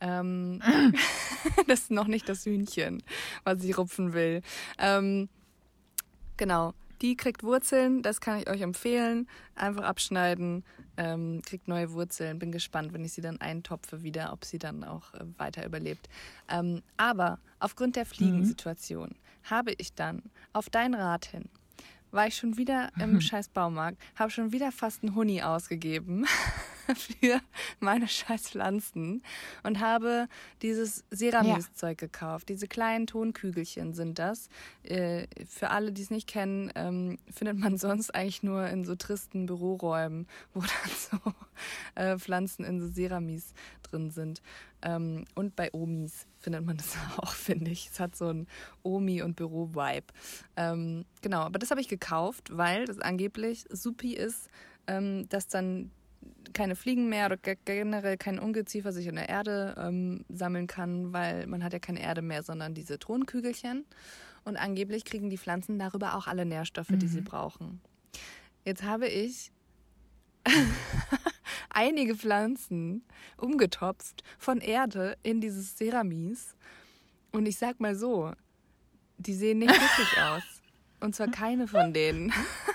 [0.03, 0.61] Ähm,
[1.67, 3.03] das ist noch nicht das Hühnchen,
[3.45, 4.43] was ich rupfen will.
[4.79, 5.29] Ähm,
[6.37, 6.75] genau.
[7.01, 9.29] Die kriegt Wurzeln, das kann ich euch empfehlen.
[9.57, 10.65] Einfach abschneiden,
[10.97, 12.39] ähm, kriegt neue Wurzeln.
[12.39, 16.09] Bin gespannt, wenn ich sie dann eintopfe wieder, ob sie dann auch äh, weiter überlebt.
[16.49, 19.51] Ähm, aber aufgrund der Fliegensituation mhm.
[19.51, 21.49] habe ich dann auf dein Rat hin
[22.13, 26.27] war ich schon wieder im scheiß Baumarkt, habe schon wieder fast einen Huni ausgegeben
[26.97, 27.41] für
[27.81, 29.23] meine scheiß Pflanzen
[29.63, 30.29] und habe
[30.63, 32.07] dieses Ceramis-Zeug ja.
[32.07, 32.49] gekauft.
[32.49, 34.49] Diese kleinen Tonkügelchen sind das.
[34.83, 38.95] Äh, für alle, die es nicht kennen, ähm, findet man sonst eigentlich nur in so
[38.97, 41.33] tristen Büroräumen, wo dann so
[41.95, 44.43] äh, Pflanzen in so Ceramis drin sind.
[44.83, 47.91] Ähm, und bei Omis findet man das auch, finde ich.
[47.93, 48.49] Es hat so ein
[48.83, 50.07] Omi- und Büro-Vibe.
[50.57, 54.49] Ähm, genau, aber das habe ich gekauft, weil das angeblich supi ist,
[54.87, 55.91] ähm, dass dann
[56.53, 61.47] keine Fliegen mehr oder generell kein Ungeziefer sich in der Erde ähm, sammeln kann, weil
[61.47, 63.85] man hat ja keine Erde mehr, sondern diese Tonkügelchen.
[64.45, 66.99] Und angeblich kriegen die Pflanzen darüber auch alle Nährstoffe, mhm.
[66.99, 67.25] die sie mhm.
[67.25, 67.81] brauchen.
[68.65, 69.53] Jetzt habe ich
[71.71, 73.05] einige Pflanzen
[73.37, 76.55] umgetopft von Erde in dieses Ceramis.
[77.31, 78.33] Und ich sag mal so,
[79.19, 80.43] die sehen nicht glücklich aus.
[81.01, 82.33] Und zwar keine von denen.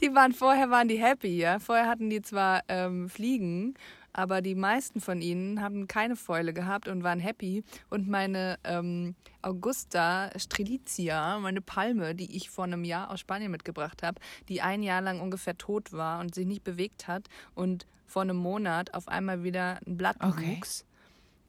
[0.00, 1.58] die waren vorher waren die happy, ja.
[1.58, 3.74] Vorher hatten die zwar ähm, Fliegen,
[4.12, 7.64] aber die meisten von ihnen haben keine Fäule gehabt und waren happy.
[7.90, 14.02] Und meine ähm, Augusta Strelitzia, meine Palme, die ich vor einem Jahr aus Spanien mitgebracht
[14.02, 18.22] habe, die ein Jahr lang ungefähr tot war und sich nicht bewegt hat und vor
[18.22, 20.56] einem Monat auf einmal wieder ein Blatt okay.
[20.56, 20.86] wuchs.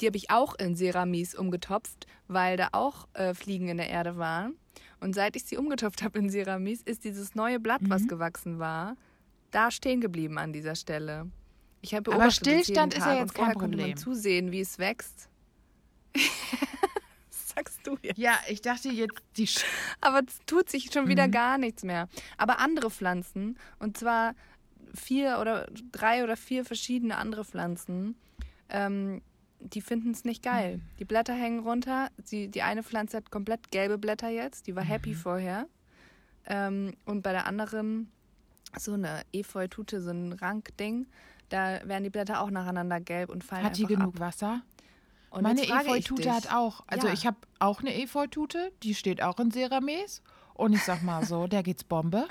[0.01, 4.17] Die habe ich auch in Ceramis umgetopft, weil da auch äh, Fliegen in der Erde
[4.17, 4.55] waren.
[4.99, 7.89] Und seit ich sie umgetopft habe in Ceramis, ist dieses neue Blatt, mhm.
[7.89, 8.95] was gewachsen war,
[9.51, 11.29] da stehen geblieben an dieser Stelle.
[11.81, 13.71] Ich habe Aber Stillstand ist ja jetzt kein Problem.
[13.71, 15.29] konnte man zusehen, wie es wächst.
[17.57, 18.17] sagst du jetzt?
[18.17, 19.47] Ja, ich dachte jetzt die.
[19.47, 19.63] Sch
[20.01, 21.31] Aber es tut sich schon wieder mhm.
[21.31, 22.07] gar nichts mehr.
[22.37, 24.35] Aber andere Pflanzen und zwar
[24.93, 28.15] vier oder drei oder vier verschiedene andere Pflanzen,
[28.69, 29.21] ähm,
[29.59, 30.81] die finden es nicht geil.
[30.99, 32.09] Die Blätter hängen runter.
[32.23, 34.67] Sie, die eine Pflanze hat komplett gelbe Blätter jetzt.
[34.67, 35.15] Die war happy mhm.
[35.15, 35.67] vorher.
[36.45, 38.11] Ähm, und bei der anderen
[38.77, 41.07] so eine Efeutute, so ein Rankding,
[41.49, 44.19] da werden die Blätter auch nacheinander gelb und fallen Hat die genug ab.
[44.19, 44.61] Wasser?
[45.29, 47.13] Und Meine Efeutute hat auch, also ja.
[47.13, 50.21] ich habe auch eine Efeutute, die steht auch in Ceramis.
[50.53, 52.27] Und ich sag mal so, der geht's Bombe.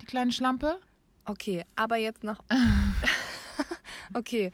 [0.00, 0.80] Die kleine Schlampe.
[1.24, 2.42] Okay, aber jetzt noch.
[4.14, 4.52] okay,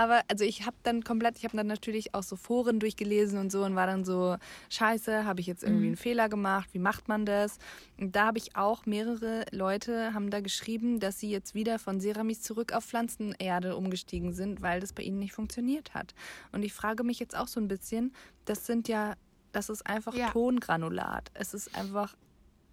[0.00, 3.52] aber also ich habe dann komplett, ich habe dann natürlich auch so Foren durchgelesen und
[3.52, 4.36] so und war dann so,
[4.70, 5.88] scheiße, habe ich jetzt irgendwie mhm.
[5.88, 7.58] einen Fehler gemacht, wie macht man das?
[7.98, 12.00] Und da habe ich auch mehrere Leute haben da geschrieben, dass sie jetzt wieder von
[12.00, 16.14] Ceramis zurück auf Pflanzenerde umgestiegen sind, weil das bei ihnen nicht funktioniert hat.
[16.50, 18.14] Und ich frage mich jetzt auch so ein bisschen,
[18.46, 19.16] das sind ja,
[19.52, 20.30] das ist einfach ja.
[20.30, 21.30] Tongranulat.
[21.34, 22.16] Es ist einfach,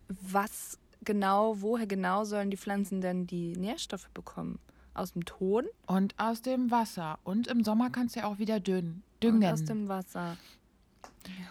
[0.07, 4.59] was genau, woher genau sollen die Pflanzen denn die Nährstoffe bekommen?
[4.97, 5.65] Aus dem Ton.
[5.85, 7.19] Und aus dem Wasser.
[7.23, 9.43] Und im Sommer kannst du ja auch wieder dünn, düngen.
[9.43, 10.37] Und aus dem Wasser.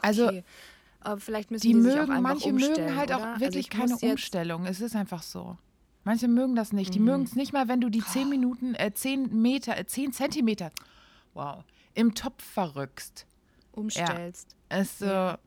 [0.02, 0.44] Also, okay.
[1.00, 3.18] Also, vielleicht müssen die, die mögen, manche mögen halt oder?
[3.18, 4.66] auch also wirklich also keine Umstellung.
[4.66, 5.56] Es ist einfach so.
[6.04, 6.94] Manche mögen das nicht.
[6.94, 7.04] Die Mhm.
[7.04, 10.70] mögen es nicht mal, wenn du die 10 Minuten, äh, 10 Meter, äh, 10 Zentimeter,
[11.34, 11.62] wow,
[11.94, 13.26] im Topf verrückst.
[13.72, 14.56] Umstellst.
[14.68, 15.38] Es, äh, Ja.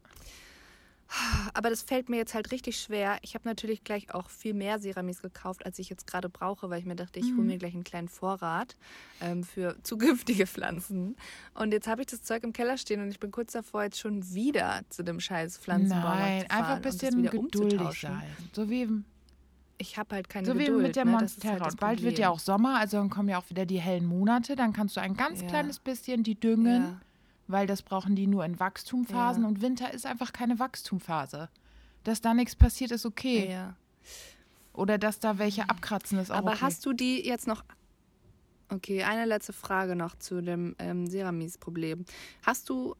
[1.53, 3.17] Aber das fällt mir jetzt halt richtig schwer.
[3.23, 6.79] Ich habe natürlich gleich auch viel mehr Ceramis gekauft, als ich jetzt gerade brauche, weil
[6.79, 7.37] ich mir dachte, ich Mhm.
[7.37, 8.75] hole mir gleich einen kleinen Vorrat
[9.19, 11.15] ähm, für zukünftige Pflanzen.
[11.55, 13.99] Und jetzt habe ich das Zeug im Keller stehen und ich bin kurz davor, jetzt
[13.99, 17.31] schon wieder zu dem scheiß Pflanzenbaumarkt nein, zu fahren einfach ein und das bisschen wieder
[17.31, 18.23] geduldig sein.
[18.53, 18.87] So wie,
[19.79, 20.81] Ich habe halt keine so wie Geduld.
[20.83, 21.11] mit der ne?
[21.11, 21.65] Monstera.
[21.65, 24.55] halt Bald wird ja auch Sommer, also dann kommen ja auch wieder die hellen Monate.
[24.55, 25.47] Dann kannst du ein ganz Ja.
[25.47, 27.01] kleines bisschen die düngen, Ja.
[27.49, 29.49] Weil das brauchen die nur in Wachstumsphasen Ja.
[29.49, 31.49] und Winter ist einfach keine Wachstumphase.
[32.03, 33.51] Dass da nichts passiert, ist okay.
[33.51, 33.75] Ja.
[34.73, 36.59] Oder dass da welche abkratzen, ist auch Aber okay.
[36.61, 37.63] hast du die jetzt noch.
[38.71, 42.05] Okay, eine letzte Frage noch zu dem ähm, Ceramis-Problem.
[42.43, 42.95] Hast du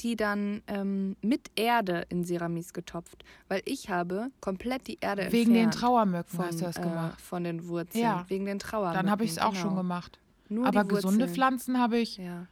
[0.00, 3.24] die dann ähm, mit Erde in Ceramis getopft?
[3.46, 6.82] Weil ich habe komplett die Erde Wegen den entfernt Trauermücken von, hast du das äh,
[6.82, 7.20] gemacht.
[7.20, 8.02] von den Wurzeln.
[8.02, 8.24] Ja.
[8.28, 8.94] Wegen den Trauern.
[8.94, 9.82] Dann habe ich es auch schon genau.
[9.82, 10.18] gemacht.
[10.48, 11.28] Nur Aber die gesunde.
[11.28, 12.46] Pflanzen habe ich Ja.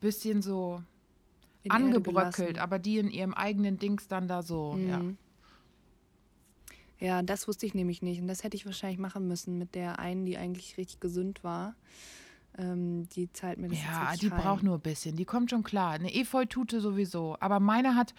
[0.00, 0.82] Bisschen so
[1.62, 4.98] in angebröckelt, aber die in ihrem eigenen Dings dann da so, ja.
[4.98, 5.16] Mhm.
[6.98, 8.20] Ja, das wusste ich nämlich nicht.
[8.20, 11.74] Und das hätte ich wahrscheinlich machen müssen mit der einen, die eigentlich richtig gesund war.
[12.58, 15.16] Ähm, die zahlt mir das Ja, die braucht nur ein bisschen.
[15.16, 15.92] Die kommt schon klar.
[15.92, 17.36] Eine Efeutute sowieso.
[17.40, 18.12] Aber meine hat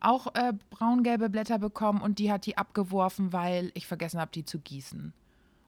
[0.00, 4.44] auch äh, braungelbe Blätter bekommen und die hat die abgeworfen, weil ich vergessen habe, die
[4.44, 5.14] zu gießen.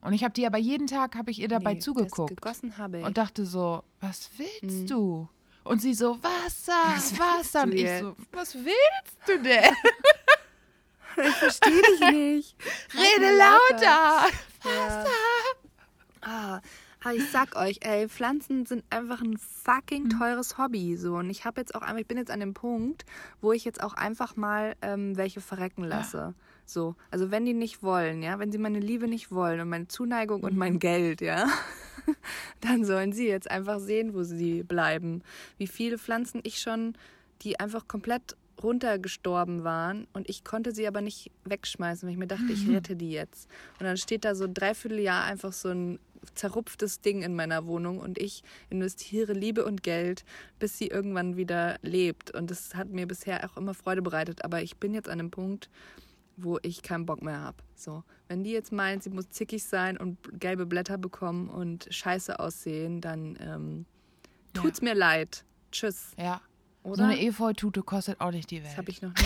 [0.02, 2.76] Und ich habe die aber jeden Tag, habe ich ihr dabei Nee, Das zugeguckt gegossen
[2.76, 3.04] habe ich.
[3.06, 4.86] und dachte so, was willst Mhm.
[4.86, 5.28] du?
[5.68, 7.62] Und sie so, Wasser, Was Wasser.
[7.64, 8.00] Und ich jetzt?
[8.02, 9.74] so, was willst du denn?
[11.20, 12.56] Ich verstehe dich nicht.
[12.94, 14.28] Rede lauter.
[14.64, 15.04] Ja.
[16.20, 16.60] Ah,
[17.02, 20.10] aber ich sag euch, ey, Pflanzen sind einfach ein fucking Mhm.
[20.18, 20.96] teures Hobby.
[20.96, 21.16] So.
[21.16, 23.04] Und ich habe jetzt auch einfach, ich bin jetzt an dem Punkt,
[23.40, 26.34] wo ich jetzt auch einfach mal ähm, welche verrecken lasse.
[26.68, 26.96] So.
[27.10, 30.42] Also wenn die nicht wollen, ja, wenn sie meine Liebe nicht wollen und meine Zuneigung
[30.42, 30.58] und Mhm.
[30.58, 31.46] mein Geld, ja,
[32.60, 35.22] dann sollen sie jetzt einfach sehen, wo sie bleiben.
[35.56, 36.94] Wie viele Pflanzen ich schon,
[37.42, 42.26] die einfach komplett runtergestorben waren und ich konnte sie aber nicht wegschmeißen, weil ich mir
[42.26, 43.48] dachte, ich rette die jetzt.
[43.78, 45.98] Und dann steht da so ein Dreivierteljahr einfach so ein
[46.34, 50.24] zerrupftes Ding in meiner Wohnung und ich investiere Liebe und Geld,
[50.58, 52.32] bis sie irgendwann wieder lebt.
[52.34, 54.44] Und das hat mir bisher auch immer Freude bereitet.
[54.44, 55.70] Aber ich bin jetzt an einem Punkt,
[56.42, 57.56] wo ich keinen Bock mehr habe.
[57.74, 62.38] So, wenn die jetzt meint, sie muss zickig sein und gelbe Blätter bekommen und scheiße
[62.40, 63.86] aussehen, dann ähm,
[64.56, 64.62] Ja.
[64.62, 65.44] tut's mir leid.
[65.72, 66.12] Tschüss.
[66.18, 66.40] Ja.
[66.82, 66.96] Oder?
[66.96, 68.78] So eine Efeutute kostet auch nicht die das Welt.
[68.78, 69.24] habe ich noch nie.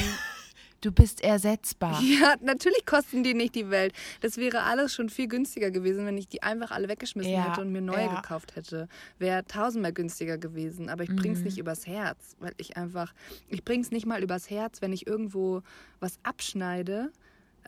[0.83, 1.99] Du bist ersetzbar.
[2.21, 3.95] Ja, natürlich kosten die nicht die Welt.
[4.21, 7.61] Das wäre alles schon viel günstiger gewesen, wenn ich die einfach alle weggeschmissen Ja, hätte
[7.63, 8.15] und mir neue ja.
[8.21, 8.89] gekauft hätte.
[9.19, 10.91] Wäre tausendmal günstiger gewesen.
[10.91, 11.45] Aber ich bring's Mhm.
[11.47, 13.15] nicht übers Herz, weil ich einfach,
[13.49, 15.63] ich bring's nicht mal übers Herz, wenn ich irgendwo
[16.01, 17.11] was abschneide,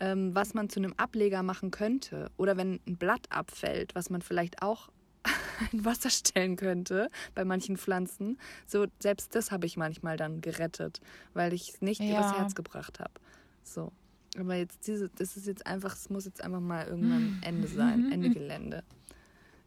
[0.00, 2.31] ähm, was man zu einem Ableger machen könnte.
[2.37, 4.88] Oder wenn ein Blatt abfällt, was man vielleicht auch
[5.73, 8.39] in Wasser stellen könnte bei manchen Pflanzen.
[8.67, 11.01] So, selbst das habe ich manchmal dann gerettet,
[11.33, 12.11] weil ich es nicht Ja.
[12.19, 13.13] übers Herz gebracht habe.
[13.63, 13.93] So.
[14.39, 18.11] Aber jetzt diese, das ist jetzt einfach, es muss jetzt einfach mal irgendwann Ende sein,
[18.11, 18.83] Ende Gelände.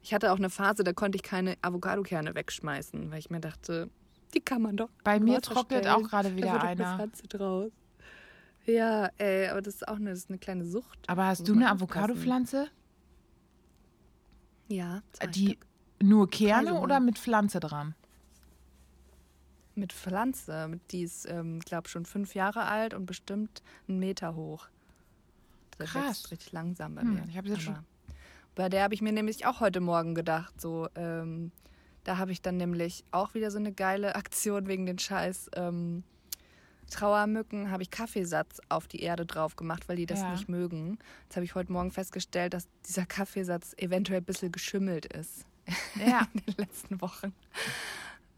[0.02, 3.90] Ich hatte auch eine Phase, da konnte ich keine Avocadokerne wegschmeißen, weil ich mir dachte,
[4.34, 4.90] die kann man doch.
[5.06, 5.96] Bei mir trocknet stellen.
[6.04, 6.86] auch gerade wieder einer.
[6.86, 7.72] Eine Pflanze draus.
[8.66, 11.00] Ja, ey, aber das ist auch eine, das ist eine kleine Sucht.
[11.08, 11.72] Aber hast du eine.
[11.72, 12.68] Avocado-Pflanze?
[14.68, 15.66] Ja, zwei Die Stück.
[16.02, 17.96] nur Kerne Kreise, oder mit Pflanze dran?
[19.76, 20.80] Mit Pflanze.
[20.92, 24.68] Die ist, ähm, glaube schon fünf Jahre alt und bestimmt einen Meter hoch.
[25.78, 26.06] Das Krass.
[26.10, 27.24] wächst richtig langsam bei Hm, mir.
[27.30, 27.78] ich hab jetzt schon-
[28.56, 31.52] Bei der habe ich mir nämlich auch heute Morgen gedacht, so, ähm,
[32.04, 36.04] da habe ich dann nämlich auch wieder so eine geile Aktion wegen den Scheiß ähm,
[36.88, 40.32] Trauermücken, habe ich Kaffeesatz auf die Erde drauf gemacht, weil die das Ja.
[40.32, 40.98] nicht mögen.
[41.24, 45.46] Jetzt habe ich heute Morgen festgestellt, dass dieser Kaffeesatz eventuell ein bisschen geschimmelt ist
[45.96, 46.28] Ja.
[46.34, 47.34] in den letzten Wochen.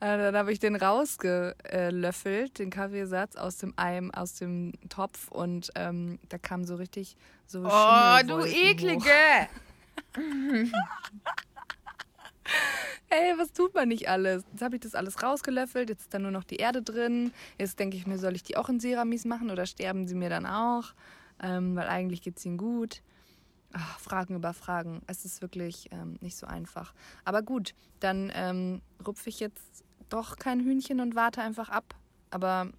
[0.01, 5.71] Äh, Dann habe ich den rausgelöffelt, den Kaffeesatz aus dem Eim, aus dem Topf und
[5.75, 9.09] ähm, da kam so richtig so Oh, du eklige!
[13.11, 14.43] Ey, was tut man nicht alles?
[14.51, 17.31] Jetzt habe ich das alles rausgelöffelt, jetzt ist da nur noch die Erde drin.
[17.57, 20.29] Jetzt denke ich mir, soll ich die auch in Ceramis machen oder sterben sie mir
[20.29, 20.93] dann auch?
[21.41, 23.01] Ähm, weil eigentlich geht es ihnen gut.
[23.73, 25.01] Ach, Fragen über Fragen.
[25.07, 26.93] Es ist wirklich ähm, nicht so einfach.
[27.25, 31.95] Aber gut, dann ähm, rupfe ich jetzt doch kein Hühnchen und warte einfach ab.
[32.29, 32.69] Aber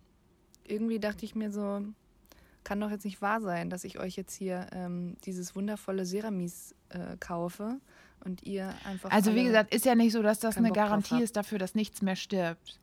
[0.64, 1.82] irgendwie dachte ich mir so,
[2.62, 6.74] kann doch jetzt nicht wahr sein, dass ich euch jetzt hier ähm, dieses wundervolle Ceramis
[6.90, 7.80] äh, kaufe
[8.24, 9.10] und ihr einfach.
[9.10, 11.74] Also wie gesagt, ist ja nicht so, dass das eine Bock Garantie ist dafür, dass
[11.74, 12.78] nichts mehr stirbt.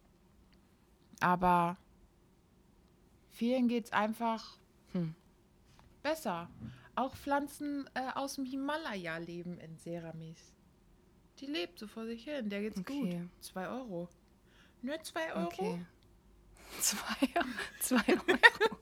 [1.19, 1.77] Aber
[3.29, 4.57] vielen geht es einfach
[4.93, 5.13] Hm.
[6.03, 6.49] besser.
[6.95, 10.53] auch Pflanzen äh, aus dem Himalaya leben in Seramis.
[11.39, 12.49] Die lebt so vor sich hin.
[12.49, 13.19] Der geht's Okay.
[13.19, 13.29] gut.
[13.43, 14.09] Zwei Euro.
[14.81, 15.45] Nur zwei Euro?
[15.47, 15.85] Okay.
[16.81, 17.29] Zwei,
[17.79, 18.79] zwei Euro.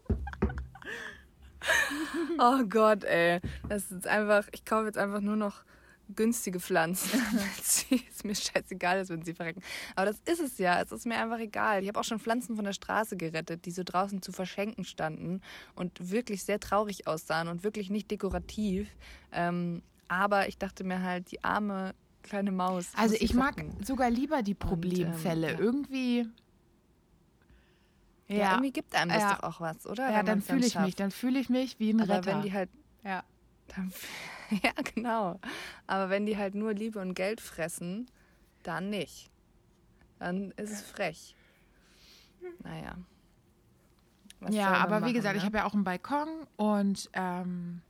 [2.40, 3.40] oh Gott, ey.
[3.70, 5.64] Das ist einfach, ich kaufe jetzt einfach nur noch
[6.14, 7.20] günstige Pflanzen.
[7.58, 9.62] ist mir scheißegal ist, wenn sie verrecken.
[9.96, 10.82] Aber das ist es ja.
[10.82, 11.82] Es ist mir einfach egal.
[11.82, 15.42] Ich habe auch schon Pflanzen von der Straße gerettet, die so draußen zu verschenken standen
[15.76, 18.88] und wirklich sehr traurig aussahen und wirklich nicht dekorativ.
[19.32, 22.92] Ähm, aber ich dachte mir halt, die arme kleine Maus.
[22.96, 25.54] Also ich mag sogar lieber die Problemfälle.
[25.54, 25.60] ja.
[25.60, 26.28] Irgendwie.
[28.28, 29.36] Ja, Ja, irgendwie gibt einem das Ja.
[29.36, 30.10] doch auch was, oder?
[30.12, 30.86] ja Wenn dann fühle ich schafft.
[30.86, 32.26] mich, dann fühle ich mich wie ein Aber Retter.
[32.26, 32.70] wenn die halt
[33.04, 33.24] ja.
[33.68, 33.92] Dann,
[34.64, 35.40] ja, genau.
[35.88, 38.10] Aber wenn die halt nur Liebe und Geld fressen,
[38.64, 39.30] dann nicht.
[40.20, 41.36] Dann ist es frech.
[42.64, 42.96] Naja.
[44.40, 45.48] Was ja, aber wie machen, gesagt, ich ne?
[45.48, 47.82] habe ja auch einen Balkon und ähm,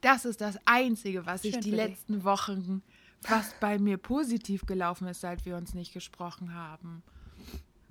[0.00, 1.86] das ist das Einzige, was ich Schön die für dich.
[1.86, 2.82] letzten Wochen,
[3.28, 7.02] was bei mir positiv gelaufen ist, seit wir uns nicht gesprochen haben.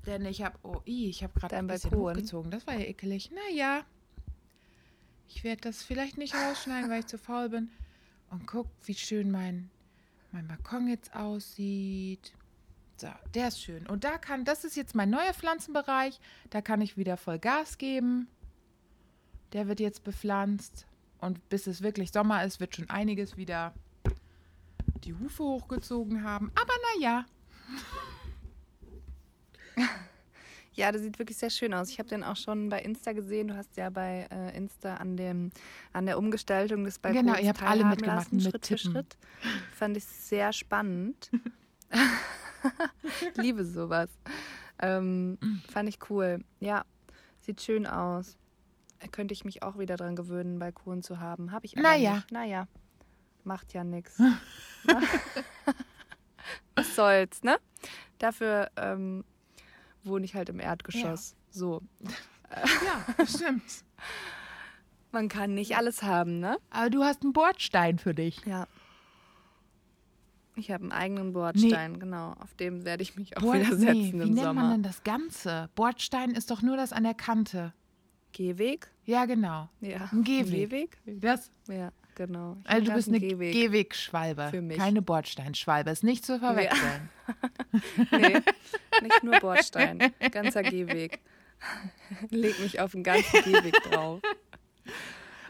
[0.06, 2.12] Denn ich habe, oh, ich habe gerade ein bisschen Balkon?
[2.12, 2.52] hochgezogen.
[2.52, 3.32] Das war ja ekelig.
[3.32, 3.84] Naja,
[5.30, 7.70] ich werde das vielleicht nicht rausschneiden, weil ich zu faul bin.
[8.32, 9.70] Und guck, wie schön mein,
[10.32, 12.34] mein Balkon jetzt aussieht.
[12.98, 13.88] So, der ist schön.
[13.88, 16.20] Und da kann, das ist jetzt mein neuer Pflanzenbereich.
[16.50, 18.28] Da kann ich wieder voll Gas geben.
[19.54, 20.86] Der wird jetzt bepflanzt.
[21.20, 23.74] Und bis es wirklich Sommer ist, wird schon einiges wieder
[25.04, 26.52] die Hufe hochgezogen haben.
[26.56, 27.26] Aber naja,
[30.80, 31.89] Ja, der sieht wirklich sehr schön aus.
[31.89, 33.50] Ich habe den auch schon bei Insta gesehen.
[33.50, 35.52] Du hast ja bei äh, Insta an, dem,
[35.92, 38.92] an der Umgestaltung des Balkons Genau, ihr habt alle mitgemacht lassen, mit Schritt für Tippen.
[38.94, 39.18] Schritt.
[39.76, 41.32] Fand ich sehr spannend.
[43.12, 44.10] ich liebe sowas.
[44.82, 45.38] Ähm,
[45.70, 46.46] fand ich cool.
[46.62, 46.86] Ja,
[47.42, 48.38] sieht schön aus.
[49.12, 51.52] Könnte ich mich auch wieder dran gewöhnen, Balkon zu haben.
[51.52, 52.15] Habe ich aber Naja.
[52.15, 52.32] nicht.
[52.32, 52.70] Naja,
[53.44, 54.18] macht ja nichts.
[56.76, 57.58] Was soll's, ne?
[58.18, 59.26] Dafür ähm,
[60.04, 61.36] wohne ich halt im Erdgeschoss.
[61.50, 61.82] So.
[62.52, 63.64] ja, stimmt.
[65.12, 66.58] Man kann nicht alles haben, ne?
[66.70, 68.42] Aber du hast einen Bordstein für dich.
[68.46, 68.68] Ja.
[70.56, 72.34] Ich habe einen eigenen Bordstein, genau.
[72.40, 74.54] Auf dem werde ich mich auch Bord- wieder setzen nee, wie im nennt Sommer.
[74.62, 75.70] man denn das Ganze?
[75.76, 77.74] Bordstein ist doch nur das an der Kante.
[78.34, 78.92] Gehweg?
[79.06, 79.70] Ja, genau.
[79.80, 80.10] Ja.
[80.12, 81.00] Ein Gehweg.
[81.06, 81.22] Gehweg?
[81.22, 82.58] Das, Ja, genau.
[82.66, 83.54] Ich also du bist eine Gehweg.
[83.54, 84.78] Gehwegschwalbe, Für mich.
[84.78, 85.90] keine Bordsteinschwalbe.
[85.90, 87.10] Ist nicht zu verwechseln.
[88.12, 88.40] Nee,
[89.02, 90.12] nicht nur Bordstein.
[90.32, 91.20] Ganzer Gehweg.
[92.30, 94.20] Leg mich auf den ganzen Gehweg drauf.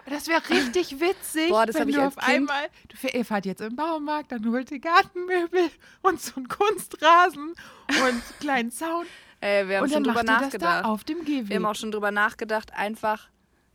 [0.05, 3.45] Das wäre richtig witzig, Boah, das wenn ich du auf Kind- einmal, du ihr fahrt
[3.45, 5.69] jetzt im Baumarkt, dann holt ihr Gartenmöbel
[6.01, 7.53] und so einen Kunstrasen
[7.89, 9.05] und einen kleinen Zaun
[9.41, 10.83] Ey, wir haben und schon drüber nachgedacht.
[10.83, 11.49] da auf dem Gehweg.
[11.49, 13.29] Wir haben auch schon drüber nachgedacht, einfach,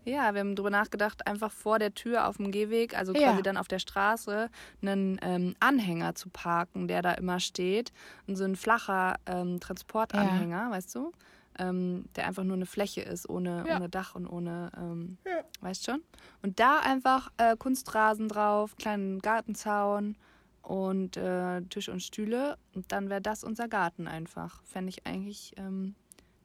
[0.05, 3.31] ja, wir haben drüber nachgedacht, einfach vor der Tür auf dem Gehweg, also Ja.
[3.31, 4.51] quasi dann auf der Straße,
[4.83, 7.93] einen ähm, Anhänger zu parken, der da immer steht.
[8.27, 11.13] Und so ein flacher ähm, Transportanhänger, weißt du?
[11.59, 13.77] Ähm, der einfach nur eine Fläche ist, ohne, Ja.
[13.77, 15.45] ohne Dach und ohne, ähm, Ja.
[15.61, 16.03] weißt schon?
[16.43, 20.17] Und da einfach äh, Kunstrasen drauf, kleinen Gartenzaun
[20.63, 22.57] und äh, Tisch und Stühle.
[22.75, 24.63] Und dann wäre das unser Garten einfach.
[24.65, 25.95] Fände ich eigentlich ähm,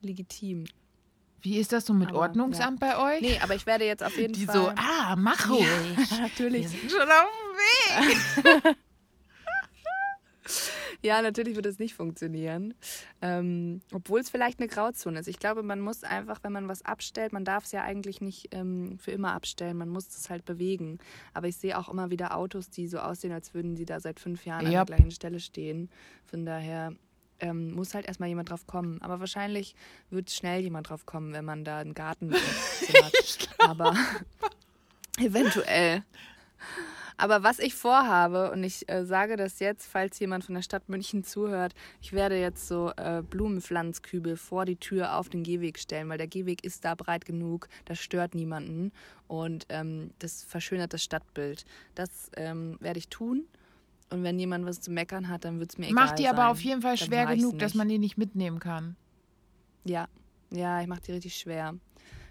[0.02, 0.66] legitim.
[1.42, 3.22] Wie ist das so mit Aber, Ordnungsamt bei euch?
[3.22, 4.56] Nee, aber ich werde jetzt auf jeden Die Fall.
[4.56, 5.68] so, ah, mach ruhig.
[6.20, 6.64] natürlich.
[6.72, 7.28] Wir sind schon auf
[8.38, 8.76] dem Weg.
[11.02, 12.74] Ja, natürlich wird es nicht funktionieren.
[13.22, 15.28] Ähm, Obwohl es vielleicht eine Grauzone ist.
[15.28, 18.54] Ich glaube, man muss einfach, wenn man was abstellt, man darf es ja eigentlich nicht
[18.54, 19.78] ähm, für immer abstellen.
[19.78, 21.00] Man muss es halt bewegen.
[21.34, 24.20] Aber ich sehe auch immer wieder Autos, die so aussehen, als würden die da seit
[24.20, 24.88] fünf Jahren an Yep.
[24.88, 25.90] der gleichen Stelle stehen.
[26.26, 26.92] Von daher
[27.40, 29.02] ähm, muss halt erstmal jemand drauf kommen.
[29.02, 29.76] Aber wahrscheinlich
[30.10, 32.42] wird schnell jemand drauf kommen, wenn man da einen Garten hat.
[33.60, 33.96] Aber
[35.18, 36.04] eventuell.
[37.20, 40.88] Aber was ich vorhabe, und ich äh, sage das jetzt, falls jemand von der Stadt
[40.88, 46.08] München zuhört, ich werde jetzt so äh, Blumenpflanzkübel vor die Tür auf den Gehweg stellen,
[46.08, 48.94] weil der Gehweg ist da breit genug, das stört niemanden
[49.28, 51.66] und ähm, das verschönert das Stadtbild.
[51.94, 53.44] Das ähm, werde ich tun.
[54.12, 56.38] Und wenn jemand was zu meckern hat, dann wird es mir egal Macht die aber
[56.44, 56.48] sein.
[56.52, 58.96] auf jeden Fall Dann schwer genug, dass man die nicht mitnehmen kann.
[59.84, 60.08] Ja,
[60.52, 61.76] ja, ich mache die richtig schwer.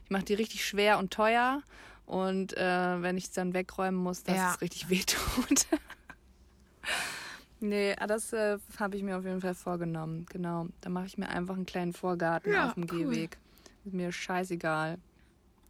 [0.05, 1.62] Ich mache die richtig schwer und teuer.
[2.05, 4.53] Und äh, wenn ich es dann wegräumen muss, dass Ja.
[4.55, 5.66] es richtig wehtut.
[7.61, 10.26] nee, das äh, habe ich mir auf jeden Fall vorgenommen.
[10.31, 10.66] Genau.
[10.81, 13.05] Da mache ich mir einfach einen kleinen Vorgarten Ja, auf dem cool.
[13.11, 13.39] Gehweg.
[13.85, 14.99] Ist mir scheißegal.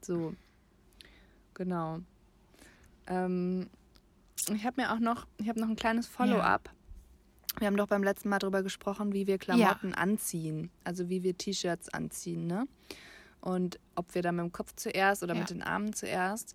[0.00, 0.34] So.
[1.54, 2.00] Genau.
[3.08, 3.68] Ähm,
[4.56, 6.70] ich habe mir auch noch, ich habe noch ein kleines Follow-up.
[7.58, 10.70] Wir haben doch beim letzten Mal darüber gesprochen, wie wir Klamotten anziehen.
[10.84, 12.66] Also wie wir T-Shirts anziehen, ne?
[13.40, 15.40] und ob wir da mit dem Kopf zuerst oder Ja.
[15.40, 16.54] mit den Armen zuerst.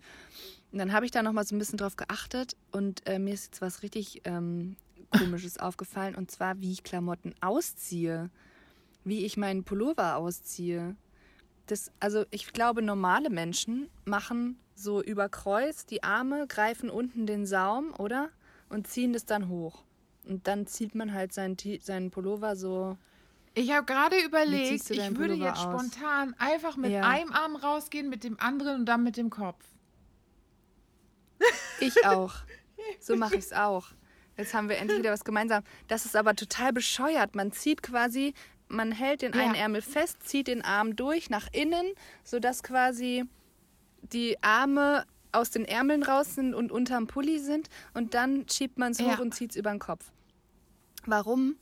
[0.71, 3.33] Und dann habe ich da noch mal so ein bisschen drauf geachtet und äh, mir
[3.33, 4.75] ist jetzt was richtig ähm,
[5.11, 8.29] Komisches aufgefallen und zwar, wie ich Klamotten ausziehe,
[9.05, 10.95] wie ich meinen Pullover ausziehe.
[11.67, 17.45] Das, also ich glaube, normale Menschen machen so über Kreuz die Arme, greifen unten den
[17.45, 18.29] Saum, oder?
[18.69, 19.83] Und ziehen das dann hoch.
[20.25, 22.97] Und dann zieht man halt seinen, seinen Pullover so.
[23.53, 25.91] Ich habe gerade überlegt, ich deinen würde Pullover jetzt aus?
[25.91, 27.07] spontan einfach mit Ja.
[27.07, 29.63] einem Arm rausgehen, mit dem anderen und dann mit dem Kopf.
[31.79, 32.33] Ich auch.
[32.99, 33.87] So mache ich es auch.
[34.37, 35.63] Jetzt haben wir endlich wieder was gemeinsam.
[35.87, 37.35] Das ist aber total bescheuert.
[37.35, 38.33] Man zieht quasi,
[38.73, 39.61] man hält den einen Ja.
[39.61, 41.85] Ärmel fest, zieht den Arm durch nach innen,
[42.23, 43.23] sodass quasi
[44.01, 47.69] die Arme aus den Ärmeln raus sind und unterm Pulli sind.
[47.93, 49.13] Und dann schiebt man es Ja.
[49.15, 50.11] hoch und zieht es über den Kopf.
[51.05, 51.55] Warum?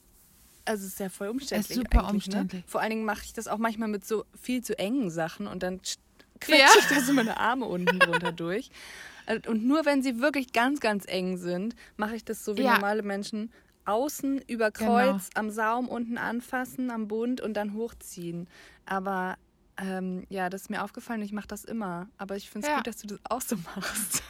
[0.65, 1.75] Also es ist ja voll umständlich.
[1.77, 2.61] super eigentlich, umständlich.
[2.63, 2.67] Ne?
[2.69, 5.63] Vor allen Dingen mache ich das auch manchmal mit so viel zu engen Sachen und
[5.63, 5.97] dann sch-
[6.39, 6.69] quetsche Ja.
[6.79, 8.69] ich da so meine Arme unten drunter durch.
[9.27, 12.63] Äh, Und nur wenn sie wirklich ganz, ganz eng sind, mache ich das so wie
[12.63, 12.73] Ja.
[12.73, 13.51] normale Menschen.
[13.85, 14.91] Außen über Genau.
[14.91, 18.47] Kreuz am Saum unten anfassen, am Bund und dann hochziehen.
[18.85, 19.37] Aber
[19.77, 22.07] ähm, ja, das ist mir aufgefallen, ich mache das immer.
[22.17, 22.77] Aber ich finde es Ja.
[22.77, 24.21] gut, dass du das auch so machst.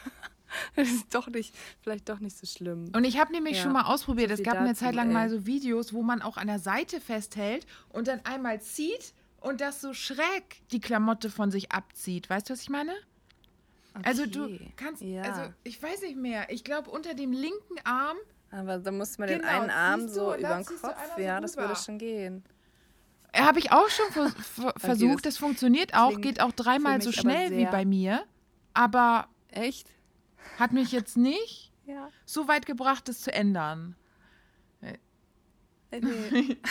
[0.75, 2.91] das ist doch nicht, vielleicht doch nicht so schlimm.
[2.95, 3.63] Und ich habe nämlich Ja.
[3.63, 5.13] schon mal ausprobiert, es gab eine Zeit lang ey.
[5.13, 9.59] mal so Videos, wo man auch an der Seite festhält und dann einmal zieht und
[9.61, 12.29] das so schräg die Klamotte von sich abzieht.
[12.29, 12.93] Weißt du, was ich meine?
[14.03, 14.71] Also du Okay.
[14.77, 15.23] kannst, Ja.
[15.23, 18.17] also ich weiß nicht mehr, ich glaube unter dem linken Arm,
[18.51, 21.17] Aber da muss man den Genau, einen Arm du so über den Kopf.
[21.17, 22.43] Ja, das würde schon gehen.
[23.35, 27.11] habe ich auch schon vers ver versucht, das funktioniert auch, klingt geht auch dreimal so
[27.11, 28.23] schnell wie bei mir,
[28.73, 29.87] aber Echt?
[30.59, 32.09] hat mich jetzt nicht Ja.
[32.25, 33.95] so weit gebracht, das zu ändern.
[34.81, 34.97] Äh,
[35.99, 36.57] Nee.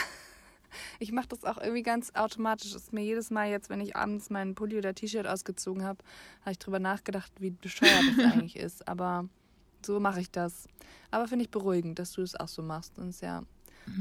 [0.99, 2.73] Ich mache das auch irgendwie ganz automatisch.
[2.73, 5.99] Ist mir jedes Mal jetzt, wenn ich abends meinen Pulli oder T-Shirt ausgezogen habe,
[6.41, 8.87] habe ich drüber nachgedacht, wie bescheuert das eigentlich ist.
[8.87, 9.27] Aber
[9.85, 10.67] so mache ich das.
[11.11, 12.97] Aber finde ich beruhigend, dass du das auch so machst.
[12.99, 13.43] Und ist ja,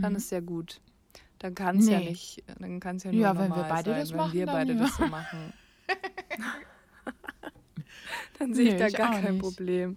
[0.01, 0.81] dann ist ja gut.
[1.39, 2.05] Dann kann es ja Mhm.
[2.05, 2.11] Nee.
[2.11, 4.47] nicht, dann kann es ja nur Ja, wenn wir beide sein, das wenn machen, wir
[4.47, 4.79] beide ja.
[4.79, 5.53] das so machen.
[8.39, 9.43] dann sehe ich Nee, da ich gar kein nicht.
[9.43, 9.97] Problem.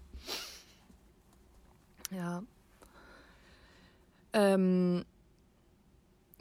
[2.12, 2.44] Ja.
[4.34, 5.06] Ähm,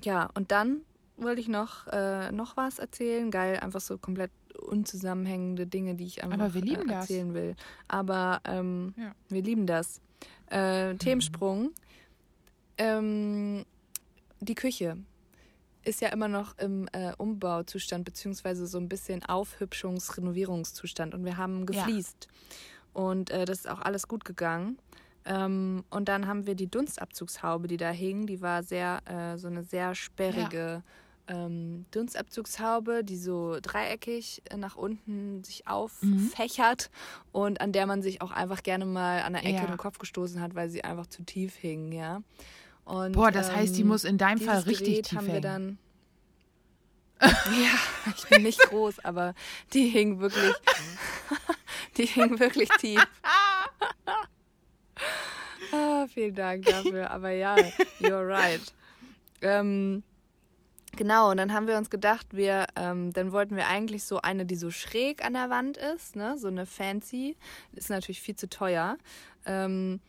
[0.02, 0.80] ja, und dann
[1.16, 3.30] wollte ich noch, äh, noch was erzählen.
[3.30, 4.30] Geil, einfach so komplett
[4.72, 7.02] unzusammenhängende Dinge, die ich einfach Aber wir lieben äh, das.
[7.10, 7.54] erzählen will.
[7.88, 9.14] Aber ähm, Ja.
[9.28, 10.00] wir lieben das.
[10.46, 11.70] Äh, Themensprung.
[12.78, 13.64] Ähm,
[14.40, 14.96] die Küche
[15.84, 21.14] ist ja immer noch im äh, Umbauzustand, beziehungsweise so ein bisschen Aufhübschungs-, Renovierungszustand.
[21.14, 21.64] Und wir haben Ja.
[21.66, 22.28] gefliest.
[22.92, 24.78] Und äh, das ist auch alles gut gegangen.
[25.24, 28.26] Ähm, und dann haben wir die Dunstabzugshaube, die da hing.
[28.26, 30.82] Die war sehr, äh, so eine sehr sperrige
[31.28, 36.90] ähm, Dunstabzugshaube, die so dreieckig äh, nach unten sich auffächert
[37.30, 39.66] und an der man sich auch einfach gerne mal an der Ecke Ja.
[39.66, 42.22] den Kopf gestoßen hat, weil sie einfach zu tief hing, ja.
[42.84, 45.34] Und, Boah, das heißt, die ähm, muss in deinem Fall richtig Gerät tief haben wir
[45.34, 45.42] hängen.
[45.42, 45.78] dann.
[47.30, 49.34] ja, ich bin nicht groß, aber
[49.72, 50.54] die hing wirklich,
[51.96, 53.06] die hing wirklich tief.
[55.72, 57.12] ah, vielen Dank dafür.
[57.12, 57.54] Aber ja,
[58.00, 58.60] you're right.
[59.40, 60.02] Ähm,
[60.96, 64.46] genau, und dann haben wir uns gedacht, wir, ähm, dann wollten wir eigentlich so eine,
[64.46, 67.36] die so schräg an der Wand ist, ne, so eine fancy.
[67.72, 68.96] Ist natürlich viel zu teuer.
[69.46, 70.00] Ähm,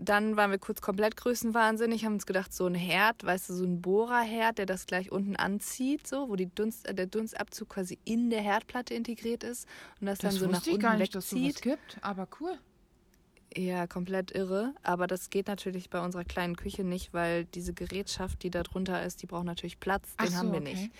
[0.00, 3.64] dann waren wir kurz komplett größenwahnsinnig, haben uns gedacht, so ein Herd, weißt du, so
[3.64, 7.98] ein Bohrerherd, der das gleich unten anzieht, so, wo die Dunst, äh, der Dunstabzug quasi
[8.04, 9.66] in der Herdplatte integriert ist
[10.00, 11.62] und das, Das dann so nach wusste ich unten gar nicht, dass sowas wegzieht.
[11.62, 12.58] gibt, aber cool.
[13.56, 14.74] Ja, komplett irre.
[14.82, 19.02] Aber das geht natürlich bei unserer kleinen Küche nicht, weil diese Gerätschaft, die da drunter
[19.04, 20.14] ist, die braucht natürlich Platz.
[20.16, 20.74] Den Ach haben so, wir okay.
[20.74, 20.92] nicht.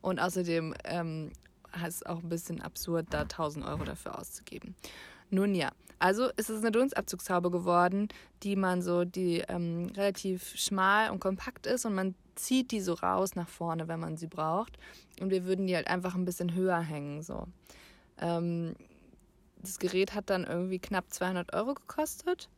[0.00, 1.32] Und außerdem ähm,
[1.86, 4.74] ist es auch ein bisschen absurd, da 1000 Euro dafür auszugeben.
[5.30, 8.08] Nun ja, also ist es eine Dunstabzugshaube geworden,
[8.42, 12.94] die man so, die ähm, relativ schmal und kompakt ist und man zieht die so
[12.94, 14.78] raus nach vorne, wenn man sie braucht.
[15.20, 17.46] Und wir würden die halt einfach ein bisschen höher hängen, so.
[18.18, 18.74] Ähm,
[19.66, 22.48] das Gerät hat dann irgendwie knapp 200 Euro gekostet.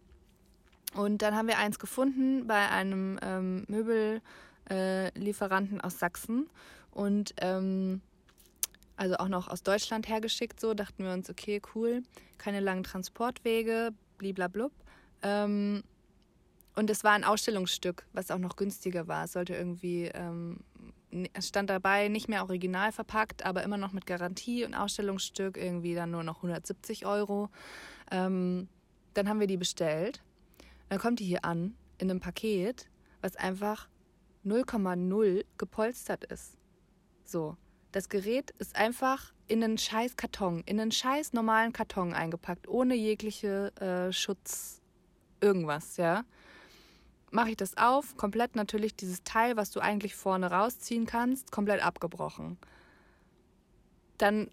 [0.94, 6.50] Und dann haben wir eins gefunden bei einem ähm, Möbellieferanten aus Sachsen.
[6.90, 8.02] Und ähm,
[8.96, 10.60] also auch noch aus Deutschland hergeschickt.
[10.60, 12.02] So dachten wir uns, okay, cool,
[12.36, 14.72] keine langen Transportwege, bliblablub.
[15.22, 15.82] Ähm,
[16.74, 19.24] und es war ein Ausstellungsstück, was auch noch günstiger war.
[19.24, 20.60] Es sollte irgendwie, ähm,
[21.40, 26.10] stand dabei, nicht mehr original verpackt, aber immer noch mit Garantie und Ausstellungsstück, irgendwie dann
[26.10, 27.48] nur noch 170 Euro.
[28.10, 28.68] Ähm,
[29.14, 30.22] dann haben wir die bestellt.
[30.88, 32.88] Dann kommt die hier an in einem Paket,
[33.20, 33.88] was einfach
[34.44, 36.56] 0,0 gepolstert ist.
[37.24, 37.56] So.
[37.90, 42.94] Das Gerät ist einfach in einen scheiß Karton, in einen scheiß normalen Karton eingepackt, ohne
[42.94, 44.82] jegliche äh, Schutz
[45.40, 46.24] irgendwas, ja.
[47.30, 51.84] Mache ich das auf, komplett natürlich dieses Teil, was du eigentlich vorne rausziehen kannst, komplett
[51.84, 52.56] abgebrochen.
[54.16, 54.50] Dann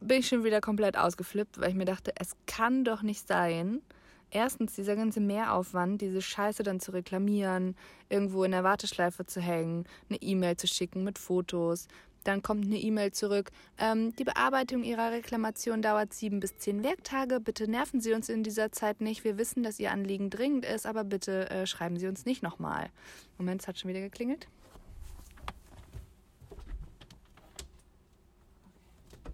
[0.00, 3.82] bin ich schon wieder komplett ausgeflippt, weil ich mir dachte, es kann doch nicht sein.
[4.30, 7.76] Erstens, dieser ganze Mehraufwand, diese Scheiße dann zu reklamieren,
[8.10, 11.88] irgendwo in der Warteschleife zu hängen, eine E-Mail zu schicken mit Fotos,
[12.28, 13.50] dann kommt eine E-Mail zurück.
[13.78, 17.40] Ähm, die Bearbeitung Ihrer Reklamation dauert sieben bis zehn Werktage.
[17.40, 19.24] Bitte nerven Sie uns in dieser Zeit nicht.
[19.24, 22.90] Wir wissen, dass Ihr Anliegen dringend ist, aber bitte äh, schreiben Sie uns nicht nochmal.
[23.38, 24.46] Moment, es hat schon wieder geklingelt.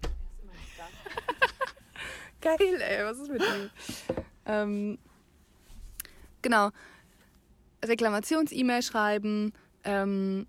[2.40, 3.70] Geil, ey, was ist mit dir?
[4.46, 4.98] ähm,
[6.42, 6.70] genau.
[7.84, 10.46] Reklamations-E-Mail schreiben, ähm,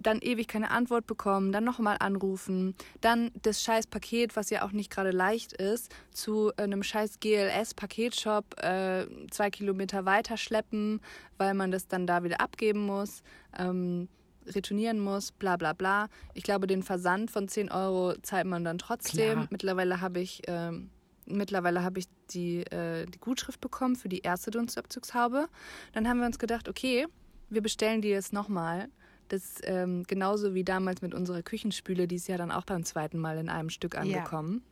[0.00, 4.72] dann ewig keine Antwort bekommen, dann nochmal anrufen, dann das scheiß Paket, was ja auch
[4.72, 11.00] nicht gerade leicht ist, zu einem scheiß GLS-Paketshop äh, zwei Kilometer weiter schleppen,
[11.38, 13.22] weil man das dann da wieder abgeben muss,
[13.58, 14.08] ähm,
[14.46, 16.08] retournieren muss, bla bla bla.
[16.34, 19.32] Ich glaube, den Versand von 10 Euro zahlt man dann trotzdem.
[19.32, 19.48] Klar.
[19.50, 20.42] Mittlerweile habe ich...
[20.48, 20.90] Ähm,
[21.26, 25.48] mittlerweile habe ich die, äh, die Gutschrift bekommen für die erste Dunstabzugshaube.
[25.92, 27.06] Dann haben wir uns gedacht, okay,
[27.50, 28.88] wir bestellen die jetzt nochmal
[29.32, 33.18] das ähm, genauso wie damals mit unserer Küchenspüle, die ist ja dann auch beim zweiten
[33.18, 34.62] Mal in einem Stück angekommen.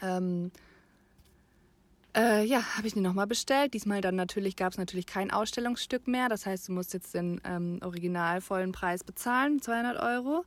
[0.00, 0.18] Ja.
[0.18, 0.50] Ähm,
[2.16, 3.74] äh, ja, habe ich die nochmal bestellt.
[3.74, 6.28] Diesmal dann natürlich gab es natürlich kein Ausstellungsstück mehr.
[6.28, 10.44] Das heißt, du musst jetzt den ähm, original vollen Preis bezahlen, 200 Euro.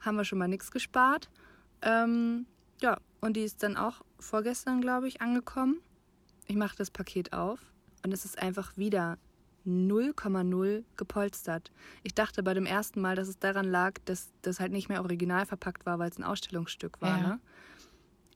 [0.00, 1.28] Haben wir schon mal nichts gespart.
[1.82, 2.46] Ähm,
[2.80, 5.80] ja, und die ist dann auch vorgestern, glaube ich, angekommen.
[6.46, 7.60] Ich mache das Paket auf
[8.04, 9.18] und es ist einfach wieder
[9.66, 11.72] 0,0 gepolstert.
[12.02, 15.02] Ich dachte bei dem ersten Mal, dass es daran lag, dass das halt nicht mehr
[15.02, 17.18] original verpackt war, weil es ein Ausstellungsstück war.
[17.18, 17.28] Ja.
[17.28, 17.40] Ne?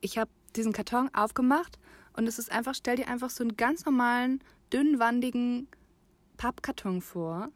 [0.00, 1.78] Ich habe diesen Karton aufgemacht
[2.14, 4.40] und es ist einfach, stell dir einfach so einen ganz normalen,
[4.72, 5.68] dünnwandigen
[6.36, 7.50] Pappkarton vor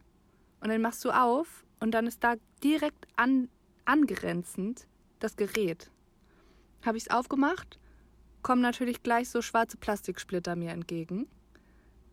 [0.59, 3.49] und dann machst du auf und dann ist da direkt an,
[3.85, 4.87] angrenzend
[5.19, 5.91] das Gerät.
[6.83, 7.79] Habe ich es aufgemacht,
[8.41, 11.27] kommen natürlich gleich so schwarze Plastiksplitter mir entgegen.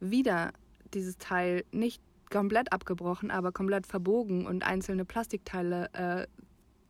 [0.01, 0.53] Wieder
[0.95, 6.27] dieses Teil nicht komplett abgebrochen, aber komplett verbogen und einzelne Plastikteile äh,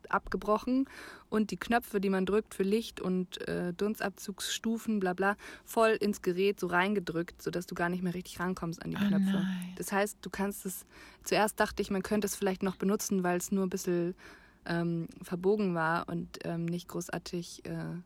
[0.09, 0.85] abgebrochen
[1.29, 5.35] und die Knöpfe, die man drückt für Licht und äh, Dunstabzugsstufen, bla bla,
[5.65, 9.07] voll ins Gerät so reingedrückt, sodass du gar nicht mehr richtig rankommst an die oh
[9.07, 9.31] Knöpfe.
[9.33, 9.73] Nein.
[9.77, 10.85] Das heißt, du kannst es,
[11.23, 14.15] zuerst dachte ich, man könnte es vielleicht noch benutzen, weil es nur ein bisschen
[14.65, 18.01] ähm, verbogen war und ähm, nicht großartig, äh,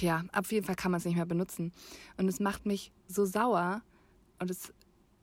[0.00, 1.72] ja, auf jeden Fall kann man es nicht mehr benutzen.
[2.16, 3.82] Und es macht mich so sauer,
[4.38, 4.72] und es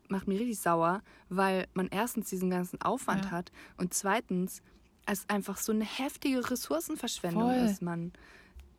[0.09, 3.31] macht mich richtig sauer, weil man erstens diesen ganzen Aufwand ja.
[3.31, 4.61] hat und zweitens
[5.05, 7.69] es einfach so eine heftige Ressourcenverschwendung Voll.
[7.69, 8.11] ist, Mann.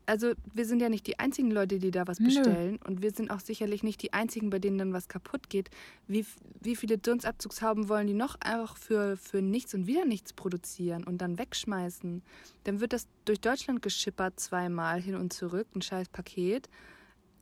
[0.09, 2.79] Also wir sind ja nicht die einzigen Leute, die da was bestellen Nö.
[2.87, 5.69] und wir sind auch sicherlich nicht die einzigen, bei denen dann was kaputt geht.
[6.07, 6.25] Wie,
[6.61, 11.19] wie viele Dunstabzugshauben wollen die noch einfach für, für nichts und wieder nichts produzieren und
[11.19, 12.23] dann wegschmeißen?
[12.65, 16.69] Dann wird das durch Deutschland geschippert zweimal hin und zurück, ein scheiß Paket.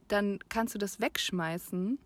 [0.08, 1.98] Dann kannst du das wegschmeißen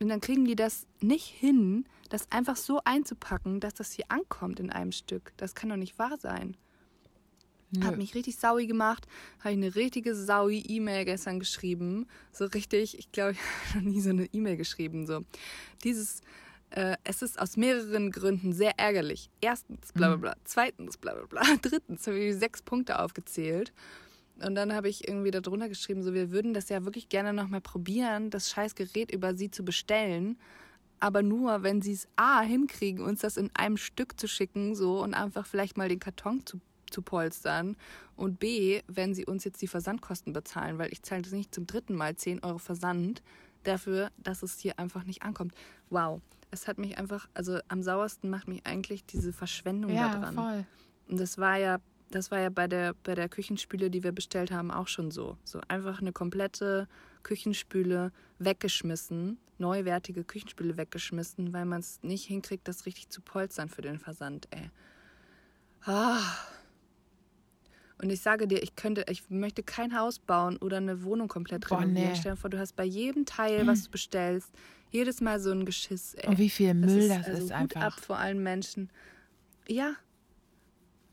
[0.00, 4.60] und dann kriegen die das nicht hin, das einfach so einzupacken, dass das hier ankommt
[4.60, 5.32] in einem Stück.
[5.36, 6.56] Das kann doch nicht wahr sein.
[7.70, 7.84] Nö.
[7.84, 9.06] Hat mich richtig saui gemacht.
[9.40, 12.06] Habe ich eine richtige saui E-Mail gestern geschrieben.
[12.32, 15.06] So richtig, ich glaube, ich habe noch nie so eine E-Mail geschrieben.
[15.06, 15.24] So,
[15.82, 16.20] dieses,
[16.70, 19.30] äh, es ist aus mehreren Gründen sehr ärgerlich.
[19.40, 20.20] Erstens, bla bla mhm.
[20.20, 20.36] bla.
[20.44, 21.42] Zweitens, bla bla bla.
[21.62, 23.72] Drittens habe ich sechs Punkte aufgezählt.
[24.44, 27.60] Und dann habe ich irgendwie darunter geschrieben, so wir würden das ja wirklich gerne nochmal
[27.62, 30.38] probieren, das scheiß Gerät über sie zu bestellen.
[31.00, 35.02] Aber nur, wenn sie es A hinkriegen, uns das in einem Stück zu schicken, so
[35.02, 36.60] und einfach vielleicht mal den Karton zu,
[36.90, 37.76] zu polstern.
[38.14, 41.66] Und B, wenn sie uns jetzt die Versandkosten bezahlen, weil ich zahle das nicht zum
[41.66, 43.22] dritten Mal 10 Euro Versand
[43.62, 45.54] dafür, dass es hier einfach nicht ankommt.
[45.90, 46.20] Wow.
[46.50, 50.34] Es hat mich einfach, also am sauersten macht mich eigentlich diese Verschwendung ja, da dran.
[50.34, 50.64] Voll.
[51.08, 51.78] Und das war ja
[52.10, 55.36] das war ja bei der, bei der Küchenspüle, die wir bestellt haben, auch schon so.
[55.44, 56.88] So einfach eine komplette
[57.22, 63.82] Küchenspüle weggeschmissen, neuwertige Küchenspüle weggeschmissen, weil man es nicht hinkriegt, das richtig zu polstern für
[63.82, 64.70] den Versand, ey.
[65.84, 66.20] Ah.
[67.98, 71.66] Und ich sage dir, ich könnte, ich möchte kein Haus bauen oder eine Wohnung komplett
[71.66, 72.12] Boah, renovieren.
[72.12, 72.16] Nee.
[72.18, 74.52] Stell dir vor, du hast bei jedem Teil, was du bestellst,
[74.90, 76.14] jedes Mal so ein Geschiss.
[76.14, 76.28] Ey.
[76.28, 77.82] Und wie viel Müll das ist, das also ist einfach.
[77.82, 78.90] ab vor allen Menschen.
[79.66, 79.94] Ja,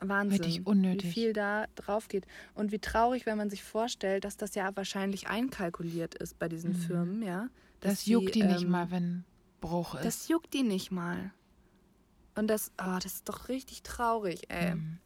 [0.10, 1.10] Wahnsinn, Richtig unnötig.
[1.10, 2.26] wie viel da drauf geht.
[2.54, 6.72] Und wie traurig, wenn man sich vorstellt, dass das ja wahrscheinlich einkalkuliert ist bei diesen
[6.72, 6.76] mhm.
[6.76, 7.50] Firmen, ja.
[7.80, 9.26] Das juckt die, die nicht ähm, mal, wenn
[9.60, 10.06] Bruch ist.
[10.06, 11.32] Das juckt die nicht mal.
[12.36, 14.76] Und das, oh, das ist doch richtig traurig, ey.
[14.76, 15.00] Mhm.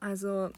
[0.00, 0.50] Also,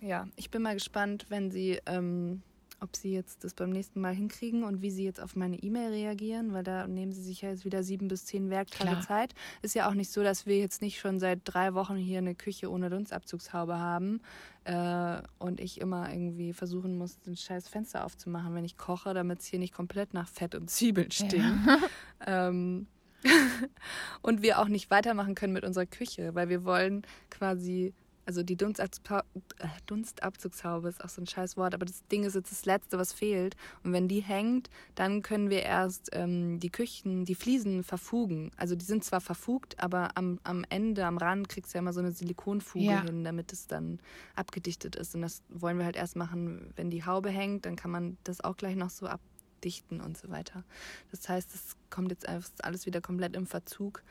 [0.00, 2.42] ja, ich bin mal gespannt, wenn sie, ähm,
[2.80, 5.90] ob sie jetzt das beim nächsten Mal hinkriegen und wie sie jetzt auf meine E-Mail
[5.90, 9.02] reagieren, weil da nehmen sie sich ja jetzt wieder sieben bis zehn Werktage Klar.
[9.02, 9.34] Zeit.
[9.62, 12.34] Ist ja auch nicht so, dass wir jetzt nicht schon seit drei Wochen hier eine
[12.34, 14.20] Küche ohne Dunstabzugshaube haben
[14.64, 19.40] äh, und ich immer irgendwie versuchen muss, ein scheiß Fenster aufzumachen, wenn ich koche, damit
[19.40, 21.44] es hier nicht komplett nach Fett und Zwiebeln stinkt.
[22.26, 22.86] Ähm,
[24.22, 27.94] und wir auch nicht weitermachen können mit unserer Küche, weil wir wollen quasi,
[28.26, 29.24] also die Dunstabzugshaube,
[29.58, 32.98] äh, Dunstabzugshaube ist auch so ein scheiß Wort, aber das Ding ist jetzt das Letzte,
[32.98, 33.56] was fehlt.
[33.82, 38.50] Und wenn die hängt, dann können wir erst ähm, die Küchen, die Fliesen verfugen.
[38.56, 41.92] Also die sind zwar verfugt, aber am, am Ende, am Rand kriegst du ja immer
[41.92, 43.02] so eine Silikonfuge Ja.
[43.02, 44.00] hin, damit es dann
[44.34, 45.14] abgedichtet ist.
[45.14, 48.40] Und das wollen wir halt erst machen, wenn die Haube hängt, dann kann man das
[48.40, 50.64] auch gleich noch so abdichten und so weiter.
[51.10, 52.26] Das heißt, es kommt jetzt
[52.64, 54.02] alles wieder komplett im Verzug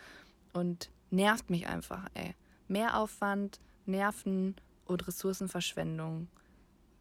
[0.54, 2.36] und nervt mich einfach, ey.
[2.68, 4.56] Mehr Aufwand, Nerven
[4.86, 6.28] und Ressourcenverschwendung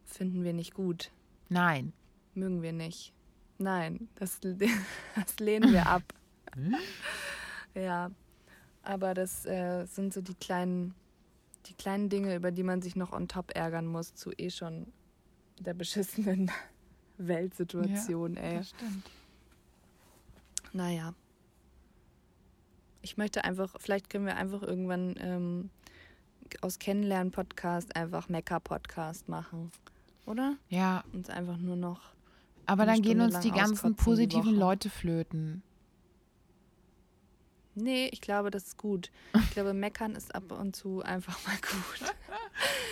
[0.04, 1.10] finden wir nicht gut.
[1.48, 1.92] Nein.
[2.34, 3.12] Mögen wir nicht.
[3.58, 4.40] Nein, das,
[5.14, 6.02] das lehnen wir ab.
[7.74, 8.10] ja,
[8.82, 10.94] aber das äh, sind so die kleinen,
[11.66, 14.92] die kleinen Dinge, über die man sich noch on top ärgern muss, zu eh schon
[15.60, 16.50] der beschissenen
[17.18, 18.58] Weltsituation, ey.
[18.58, 19.10] Das stimmt.
[20.72, 21.14] Naja.
[23.02, 25.70] Ich möchte einfach, vielleicht können wir einfach irgendwann ähm,
[26.60, 29.70] aus Kennenlernen-Podcast einfach Mecker-Podcast machen.
[30.26, 30.56] Oder?
[30.68, 32.00] Ja, Uns einfach nur noch.
[32.66, 34.60] aber dann gehen Stunde uns die ganzen die positiven Woche.
[34.60, 35.62] Leute flöten.
[37.74, 39.10] Nee, ich glaube, das ist gut.
[39.34, 42.14] Ich glaube, meckern ist ab und zu einfach mal gut.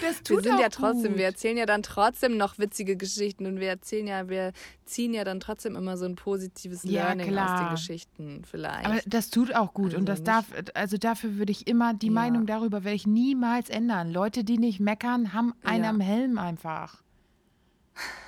[0.00, 3.68] Das wir sind ja trotzdem, wir erzählen ja dann trotzdem noch witzige Geschichten und wir
[3.68, 4.52] erzählen ja, wir
[4.84, 7.58] ziehen ja dann trotzdem immer so ein positives Ja, Learning aus klar.
[7.60, 8.86] den Geschichten vielleicht.
[8.86, 12.06] Aber das tut auch gut Also und das darf, also dafür würde ich immer, die
[12.06, 12.12] Ja.
[12.12, 14.10] Meinung darüber werde ich niemals ändern.
[14.12, 15.90] Leute, die nicht meckern, haben einen Ja.
[15.90, 17.02] am Helm einfach.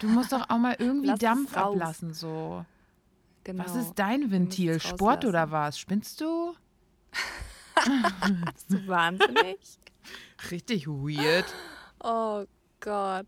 [0.01, 2.65] Du musst doch auch mal irgendwie Lass Dampf ablassen, so.
[3.45, 3.65] genau.
[3.65, 4.79] Was ist dein Ventil?
[4.81, 5.79] Sport oder was?
[5.79, 6.55] Spinnst du?
[8.55, 9.59] Bist du wahnsinnig?
[10.51, 11.47] Richtig weird.
[12.03, 12.45] Oh
[12.81, 13.27] Gott.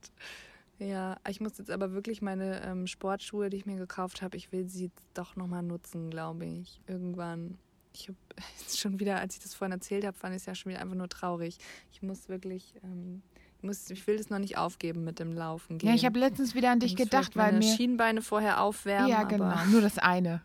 [0.79, 4.51] Ja, ich muss jetzt aber wirklich meine ähm, Sportschuhe, die ich mir gekauft habe, ich
[4.51, 6.81] will sie jetzt doch nochmal nutzen, glaube ich.
[6.87, 7.59] Irgendwann.
[7.93, 8.19] Ich habe
[8.77, 10.97] schon wieder, als ich das vorhin erzählt habe, fand ich es ja schon wieder einfach
[10.97, 11.59] nur traurig.
[11.93, 13.23] Ich muss wirklich, ähm,
[13.59, 15.89] ich, muss, ich will das noch nicht aufgeben mit dem Laufen gehen.
[15.89, 17.77] Ja, ich habe letztens wieder an dich gedacht, weil meine mir.
[17.77, 19.09] Schienbeine vorher aufwärmen.
[19.09, 19.55] Ja, genau.
[19.67, 20.43] Nur das eine.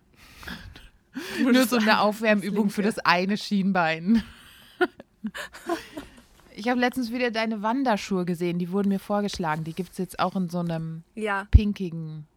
[1.42, 4.24] Nur so eine Aufwärmübung für das eine Schienbein.
[6.60, 8.60] Ich habe letztens wieder deine Wanderschuhe gesehen.
[8.60, 9.64] Die wurden mir vorgeschlagen.
[9.64, 12.28] Die gibt es jetzt auch in so einem ja, pinkigen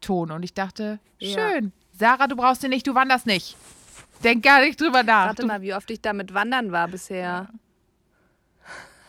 [0.00, 0.30] Ton.
[0.30, 1.50] Und ich dachte, Ja.
[1.50, 1.72] schön.
[1.92, 3.56] Sarah, du brauchst sie nicht, du wanderst nicht.
[4.24, 5.26] Denk gar nicht drüber nach.
[5.26, 7.50] warte Du, mal, wie oft ich damit wandern war bisher.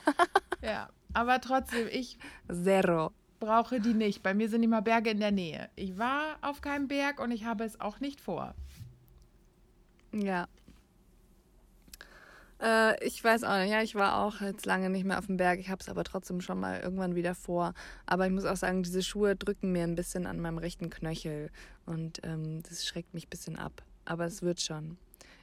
[0.61, 2.17] ja, aber trotzdem, ich
[2.51, 3.11] Zero.
[3.39, 4.23] brauche die nicht.
[4.23, 5.69] Bei mir sind immer Berge in der Nähe.
[5.77, 8.53] Ich war auf keinem Berg und ich habe es auch nicht vor.
[10.11, 10.47] Ja.
[12.63, 13.71] Äh, ich weiß auch nicht.
[13.71, 15.59] Ja, ich war auch jetzt lange nicht mehr auf dem Berg.
[15.59, 17.73] Ich habe es aber trotzdem schon mal irgendwann wieder vor.
[18.05, 21.49] Aber ich muss auch sagen, diese Schuhe drücken mir ein bisschen an meinem rechten Knöchel.
[21.85, 23.83] Und ähm, das schreckt mich ein bisschen ab.
[24.05, 24.97] Aber es wird schon.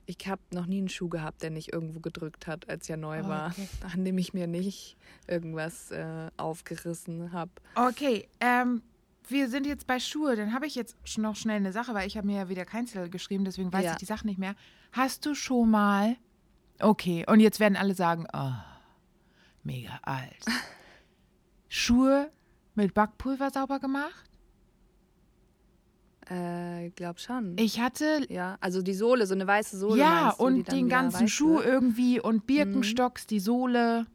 [0.07, 3.21] Ich habe noch nie einen Schuh gehabt, der nicht irgendwo gedrückt hat, als er neu
[3.25, 3.51] Oh, war.
[3.51, 3.69] okay.
[3.95, 4.97] An dem ich mir nicht
[5.29, 7.51] irgendwas äh, aufgerissen habe.
[7.77, 8.83] Okay, ähm,
[9.29, 10.35] wir sind jetzt bei Schuhe.
[10.37, 12.87] Dann habe ich jetzt noch schnell eine Sache, weil ich habe mir ja wieder kein
[12.87, 13.93] Zettel geschrieben, deswegen weiß Ja.
[13.93, 14.55] ich die Sache nicht mehr.
[14.93, 16.17] Hast du schon mal...
[16.81, 18.53] Okay, und jetzt werden alle sagen, oh,
[19.63, 20.45] mega alt.
[21.69, 22.31] Schuhe
[22.75, 24.25] mit Backpulver sauber gemacht?
[26.31, 27.57] Äh, ich glaube schon.
[27.59, 29.99] Ich hatte ja, also die Sohle, so eine weiße Sohle.
[30.01, 31.67] ja, du, und den ganzen Schuh wird?
[31.67, 34.07] irgendwie und Birkenstocks, die Sohle,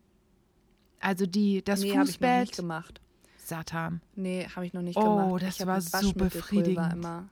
[0.99, 2.57] also die, das nee, habe ich noch nicht Fußbett.
[2.57, 3.01] gemacht.
[3.37, 4.01] Satan.
[4.15, 5.43] Nee, habe ich noch nicht Oh, gemacht.
[5.43, 6.93] das ich hab war so befriedigend.
[6.93, 7.29] Immer.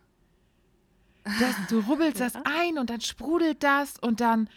[1.24, 4.50] Das, du rubbelst das ein und dann sprudelt das und dann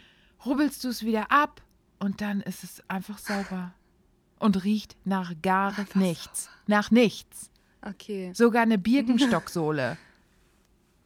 [0.45, 1.61] rubbelst du es wieder ab
[1.99, 3.73] und dann ist es einfach sauber.
[4.39, 6.49] Und riecht nach gar nichts.
[6.67, 7.49] Nach nichts.
[7.81, 8.31] Okay.
[8.33, 9.97] Sogar eine Birkenstocksohle.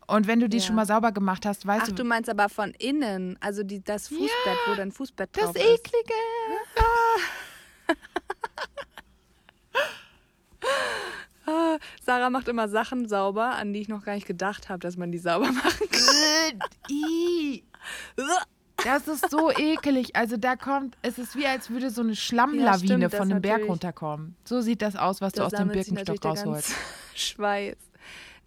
[0.08, 0.64] Und wenn du die Ja.
[0.64, 3.82] schon mal sauber gemacht hast, weißt Ach, du, du meinst aber von innen, also die,
[3.82, 5.64] das Fußbett, wo dein Fußbett das drauf ist.
[5.64, 6.14] Eklige.
[11.46, 14.98] Ah, Sarah macht immer Sachen sauber, an die ich noch gar nicht gedacht habe, dass
[14.98, 16.62] man die sauber machen kann.
[18.84, 20.16] Das ist so ekelig.
[20.16, 23.42] Also da kommt, es ist wie als würde so eine Schlammlawine stimmt, das von dem
[23.42, 24.36] Berg runterkommen.
[24.44, 26.74] So sieht das aus, was du Da aus dem Birkenstock rausholst.
[27.16, 27.78] Schweiß.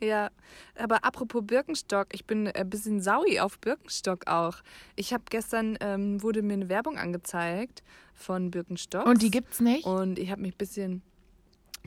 [0.00, 0.30] Ja,
[0.76, 4.56] aber apropos Birkenstock, ich bin ein bisschen saui auf Birkenstock auch.
[4.96, 7.82] Ich habe gestern, ähm, wurde mir eine Werbung angezeigt
[8.12, 9.06] von Birkenstock.
[9.06, 9.86] Und die gibt's nicht?
[9.86, 11.02] Und ich habe mich ein bisschen,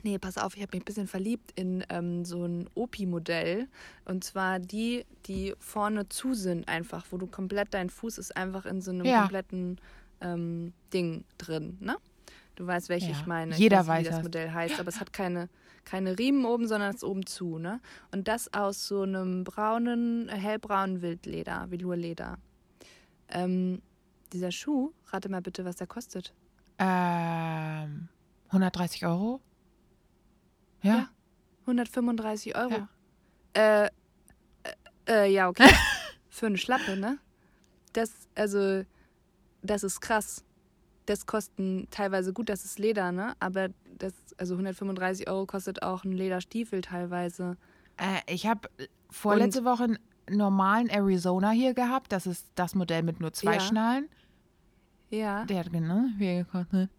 [0.02, 3.68] nee, pass auf, ich habe mich ein bisschen verliebt in ähm, so ein OPI-Modell.
[4.04, 8.66] Und zwar die, die vorne zu sind einfach, wo du komplett, dein Fuß ist einfach
[8.66, 9.20] in so einem Ja.
[9.22, 9.80] kompletten
[10.20, 11.96] ähm, Ding drin, ne?
[12.56, 13.12] Du weißt, welche Ja.
[13.12, 13.54] ich meine.
[13.56, 14.22] Jeder ich weiß, weiß nicht, wie das das.
[14.24, 15.48] Modell heißt, aber es hat keine,
[15.84, 17.80] keine Riemen oben, sondern es ist oben zu, ne?
[18.10, 22.38] Und das aus so einem braunen, äh, hellbraunen Wildleder, Velurleder.
[23.28, 23.80] Ähm,
[24.32, 26.34] dieser Schuh, rate mal bitte, was der kostet.
[26.78, 28.08] Ähm,
[28.48, 29.40] 130 Euro?
[30.82, 30.94] Ja.
[30.94, 31.08] Ja.
[31.62, 32.70] 135 Euro.
[32.70, 32.88] Ja.
[33.54, 33.90] Äh, äh,
[35.08, 35.68] äh, ja, okay.
[36.28, 37.18] Für eine Schlappe, ne?
[37.92, 38.84] Das, also,
[39.62, 40.44] das ist krass.
[41.06, 43.34] Das kosten teilweise gut, das ist Leder, ne?
[43.40, 43.68] Aber
[43.98, 47.56] das, also 135 Euro kostet auch ein Lederstiefel teilweise.
[47.96, 48.68] Äh, ich habe
[49.10, 49.98] vorletzte Woche einen
[50.30, 52.12] normalen Arizona hier gehabt.
[52.12, 53.60] Das ist das Modell mit nur zwei Ja.
[53.60, 54.08] Schnallen.
[55.10, 55.44] Ja.
[55.46, 56.90] Der hat genau viel gekostet.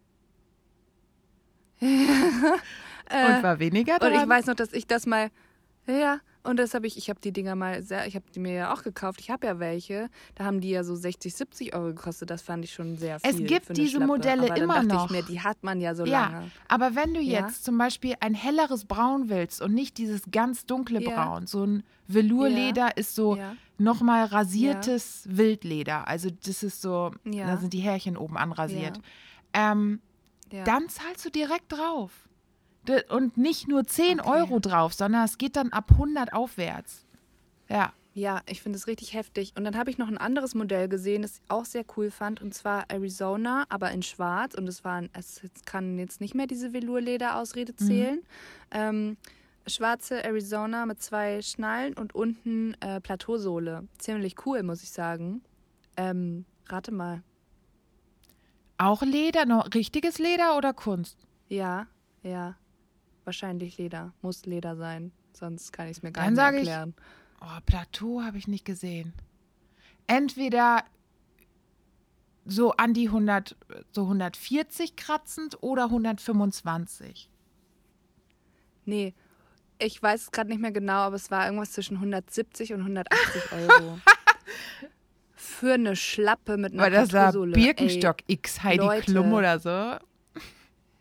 [3.10, 4.14] Äh, Und war weniger Und dran.
[4.24, 5.30] ich weiß noch, dass ich das mal.
[5.88, 8.54] Ja, und das habe ich, ich habe die Dinger mal sehr, ich habe die mir
[8.54, 9.20] ja auch gekauft.
[9.22, 10.10] Ich habe ja welche.
[10.36, 12.30] Da haben die ja so 60, 70 Euro gekostet.
[12.30, 13.30] Das fand ich schon sehr viel.
[13.32, 14.06] Es gibt diese Schlappe.
[14.06, 15.06] Modelle Aber immer dachte noch.
[15.06, 16.52] Ich mir, die hat man ja so ja, lange.
[16.68, 17.42] aber wenn du Ja.
[17.42, 21.10] jetzt zum Beispiel ein helleres Braun willst und nicht dieses ganz dunkle Ja.
[21.12, 23.56] Braun, so ein Velourleder ist so Ja.
[23.80, 26.08] nochmal rasiertes Wildleder.
[26.08, 29.00] Also das ist so, da sind die Härchen oben anrasiert.
[29.54, 30.02] Ähm,
[30.66, 32.12] dann zahlst du direkt drauf.
[33.10, 34.30] Und nicht nur 10 Okay.
[34.30, 37.06] Euro drauf, sondern es geht dann ab 100 aufwärts.
[37.68, 37.94] Ja.
[38.16, 39.54] Ja, ich finde es richtig heftig.
[39.56, 42.42] Und dann habe ich noch ein anderes Modell gesehen, das ich auch sehr cool fand.
[42.42, 44.56] Und zwar Arizona, aber in schwarz.
[44.56, 48.22] Und es, war, ein- es kann jetzt nicht mehr diese Velourleder-Ausrede zählen.
[48.72, 49.16] Ähm,
[49.68, 53.88] schwarze Arizona mit zwei Schnallen und unten äh, Plateausohle.
[54.00, 55.42] Ziemlich cool, muss ich sagen.
[55.96, 57.22] Ähm, rate mal.
[58.80, 61.18] Auch Leder, noch richtiges Leder oder Kunst?
[61.50, 61.86] Ja,
[62.24, 62.56] ja.
[63.30, 64.12] Wahrscheinlich Leder.
[64.24, 65.12] Muss Leder sein.
[65.34, 66.96] Sonst kann ich es mir gar Dann nicht sage ich- erklären.
[67.42, 69.14] Oh, Plateau habe ich nicht gesehen.
[70.08, 70.84] Entweder
[72.44, 73.56] so an die 100,
[73.92, 77.30] so 140 kratzend oder 125.
[78.86, 79.14] Nee,
[79.78, 83.52] ich weiß es gerade nicht mehr genau, aber es war irgendwas zwischen 170 und 180
[83.52, 84.00] Euro.
[85.36, 87.32] Für eine Schlappe mit einer Weil das war.
[87.32, 89.12] Birkenstock X Heidi Leute.
[89.12, 90.04] Klum oder so.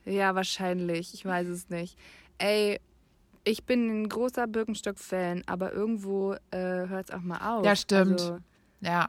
[0.09, 1.15] Ja, wahrscheinlich.
[1.15, 1.97] Ich weiß es nicht.
[2.39, 2.81] Ey,
[3.45, 7.65] ich bin ein großer Birkenstock-Fan, aber irgendwo äh, hört es auch mal auf.
[7.65, 8.21] Ja, stimmt.
[8.21, 8.39] Also,
[8.81, 9.09] Ja.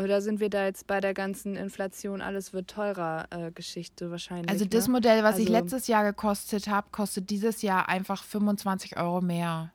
[0.00, 4.48] oder sind wir da jetzt bei der ganzen Inflation, alles wird teurer äh, Geschichte wahrscheinlich?
[4.50, 4.92] Also das ne?
[4.94, 9.72] Modell, was ich Also- letztes Jahr gekostet habe, kostet dieses Jahr einfach 25 Euro mehr.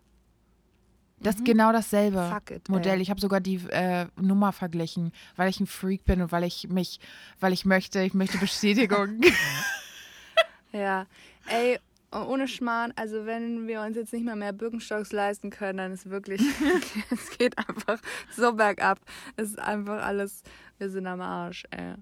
[1.22, 2.20] Das ist genau dasselbe
[2.50, 2.56] Mhm.
[2.56, 2.96] It, Modell.
[2.98, 3.02] ey.
[3.02, 6.68] Ich habe sogar die äh, Nummer verglichen, weil ich ein Freak bin und weil ich
[6.70, 7.00] mich,
[7.40, 9.22] weil ich möchte, ich möchte Bestätigung.
[10.76, 11.08] Ja,
[11.48, 11.80] ey,
[12.12, 16.10] ohne Schmarrn, also wenn wir uns jetzt nicht mal mehr Birkenstocks leisten können, dann ist
[16.10, 16.42] wirklich,
[17.12, 18.02] es geht einfach
[18.36, 19.00] so bergab.
[19.38, 20.44] Es ist einfach alles,
[20.78, 21.94] wir sind am Arsch, ey.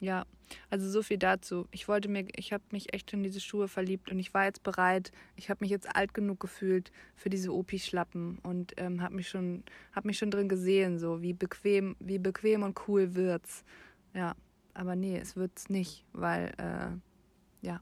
[0.00, 0.24] Ja,
[0.68, 1.68] also so viel dazu.
[1.70, 4.64] Ich wollte mir, ich habe mich echt in diese Schuhe verliebt und ich war jetzt
[4.64, 5.12] bereit.
[5.36, 9.62] Ich habe mich jetzt alt genug gefühlt für diese Opi-Schlappen und ähm, habe mich schon,
[9.92, 13.64] habe mich schon drin gesehen, so wie bequem, wie bequem und cool wird's.
[14.12, 14.34] Ja,
[14.74, 17.80] aber nee, es wird's nicht, weil äh, ja,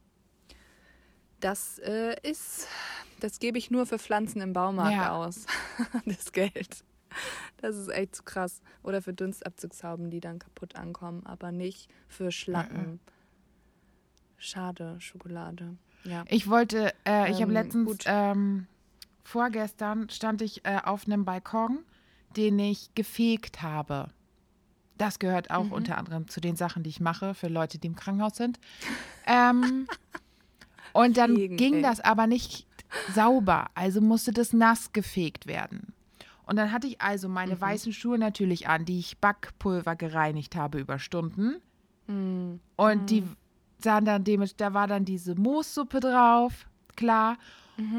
[1.41, 2.66] das äh, ist,
[3.20, 5.12] das gebe ich nur für Pflanzen im Baumarkt Ja.
[5.16, 5.47] aus.
[6.07, 6.84] das Geld.
[7.59, 8.61] Das ist echt zu krass.
[8.82, 13.01] Oder für Dunstabzugshauben, die dann kaputt ankommen, aber nicht für Schlappen.
[14.39, 15.76] Schade, Schokolade.
[16.05, 16.24] Ja.
[16.28, 18.05] Ich wollte, äh, ich habe Ähm, letztens, gut.
[18.07, 18.66] ähm,
[19.24, 21.78] vorgestern stand ich äh, auf einem Balkon,
[22.37, 24.11] den ich gefegt habe.
[24.99, 27.97] Das gehört auch unter anderem zu den Sachen, die ich mache für Leute, die im
[27.97, 28.59] Krankenhaus sind.
[29.26, 29.87] Ähm,
[30.97, 31.82] und dann Fegen, ging ey.
[31.82, 32.66] das aber nicht
[33.14, 35.92] sauber, also musste das nass gefegt werden.
[36.47, 40.78] Und dann hatte ich also meine weißen Schuhe natürlich an, die ich Backpulver gereinigt habe
[40.78, 41.57] über Stunden.
[42.07, 42.61] Hm.
[42.76, 43.24] Und die
[43.78, 47.36] sahen dann dem, da war dann diese Moossuppe drauf, klar.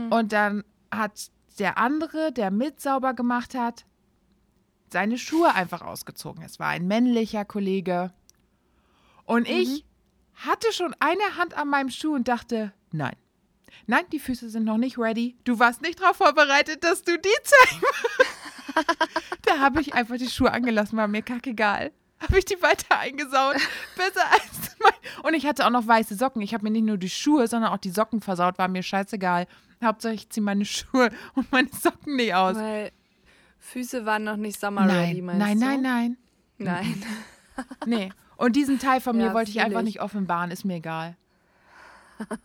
[0.09, 1.29] Und dann hat
[1.59, 3.85] der andere, der mit sauber gemacht hat,
[4.89, 6.41] seine Schuhe einfach ausgezogen.
[6.43, 8.13] Es war ein männlicher Kollege.
[9.25, 9.83] Und ich
[10.45, 13.15] hatte schon eine Hand an meinem Schuh und dachte, nein.
[13.85, 15.38] Nein, die Füße sind noch nicht ready.
[15.43, 17.81] Du warst nicht darauf vorbereitet, dass du die zeigen.
[19.43, 21.91] da habe ich einfach die Schuhe angelassen, war mir kackegal.
[22.19, 23.55] Habe ich die weiter eingesaut.
[23.95, 26.41] Besser als mein, Und ich hatte auch noch weiße Socken.
[26.41, 28.57] Ich habe mir nicht nur die Schuhe, sondern auch die Socken versaut.
[28.57, 29.47] War mir scheißegal.
[29.83, 32.55] Hauptsache ich ziehe meine Schuhe und meine Socken nicht aus.
[32.55, 32.91] Weil
[33.59, 35.89] Füße waren noch nicht summer-ready, Nein, meinst nein, du?
[35.89, 36.17] nein,
[36.57, 37.03] nein.
[37.05, 37.05] Nein.
[37.85, 38.09] Nee.
[38.38, 39.85] Und diesen Teil von mir Ja, wollte ich einfach ich.
[39.85, 40.51] nicht offenbaren.
[40.51, 41.17] Ist mir egal.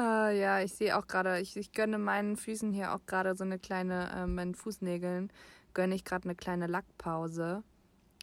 [0.00, 3.42] Ah, ja, ich sehe auch gerade, ich, ich gönne meinen Füßen hier auch gerade so
[3.42, 5.32] eine kleine, äh, meinen Fußnägeln,
[5.74, 7.64] gönne ich gerade eine kleine Lackpause.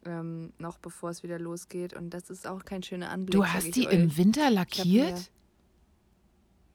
[0.05, 1.93] Ähm, noch bevor es wieder losgeht.
[1.93, 3.33] Und das ist auch kein schöner Anblick.
[3.33, 3.93] Du hast die euch.
[3.93, 5.31] im Winter lackiert?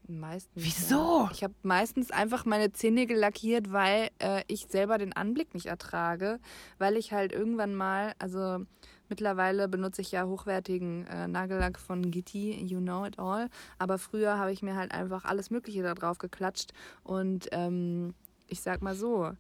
[0.07, 0.53] Meistens.
[0.55, 1.20] Wieso?
[1.24, 1.31] Ja.
[1.33, 6.41] Ich habe meistens einfach meine Zehennägel lackiert, weil äh, ich selber den Anblick nicht ertrage,
[6.78, 8.66] weil ich halt irgendwann mal, also
[9.11, 13.49] mittlerweile benutze ich ja hochwertigen äh, Nagellack von Gitti, you know it all,
[13.79, 16.73] aber früher habe ich mir halt einfach alles Mögliche da drauf geklatscht
[17.05, 18.15] und ähm,
[18.49, 19.31] ich sag mal so,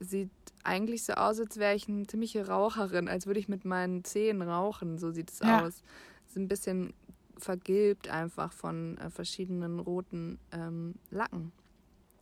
[0.00, 0.30] sieht
[0.64, 4.42] eigentlich so aus, als wäre ich eine ziemliche Raucherin, als würde ich mit meinen Zehen
[4.42, 5.64] rauchen, so sieht es Ja.
[5.64, 5.82] aus.
[6.28, 6.92] Ist ein bisschen
[7.38, 11.52] vergilbt einfach von äh, verschiedenen roten ähm, Lacken.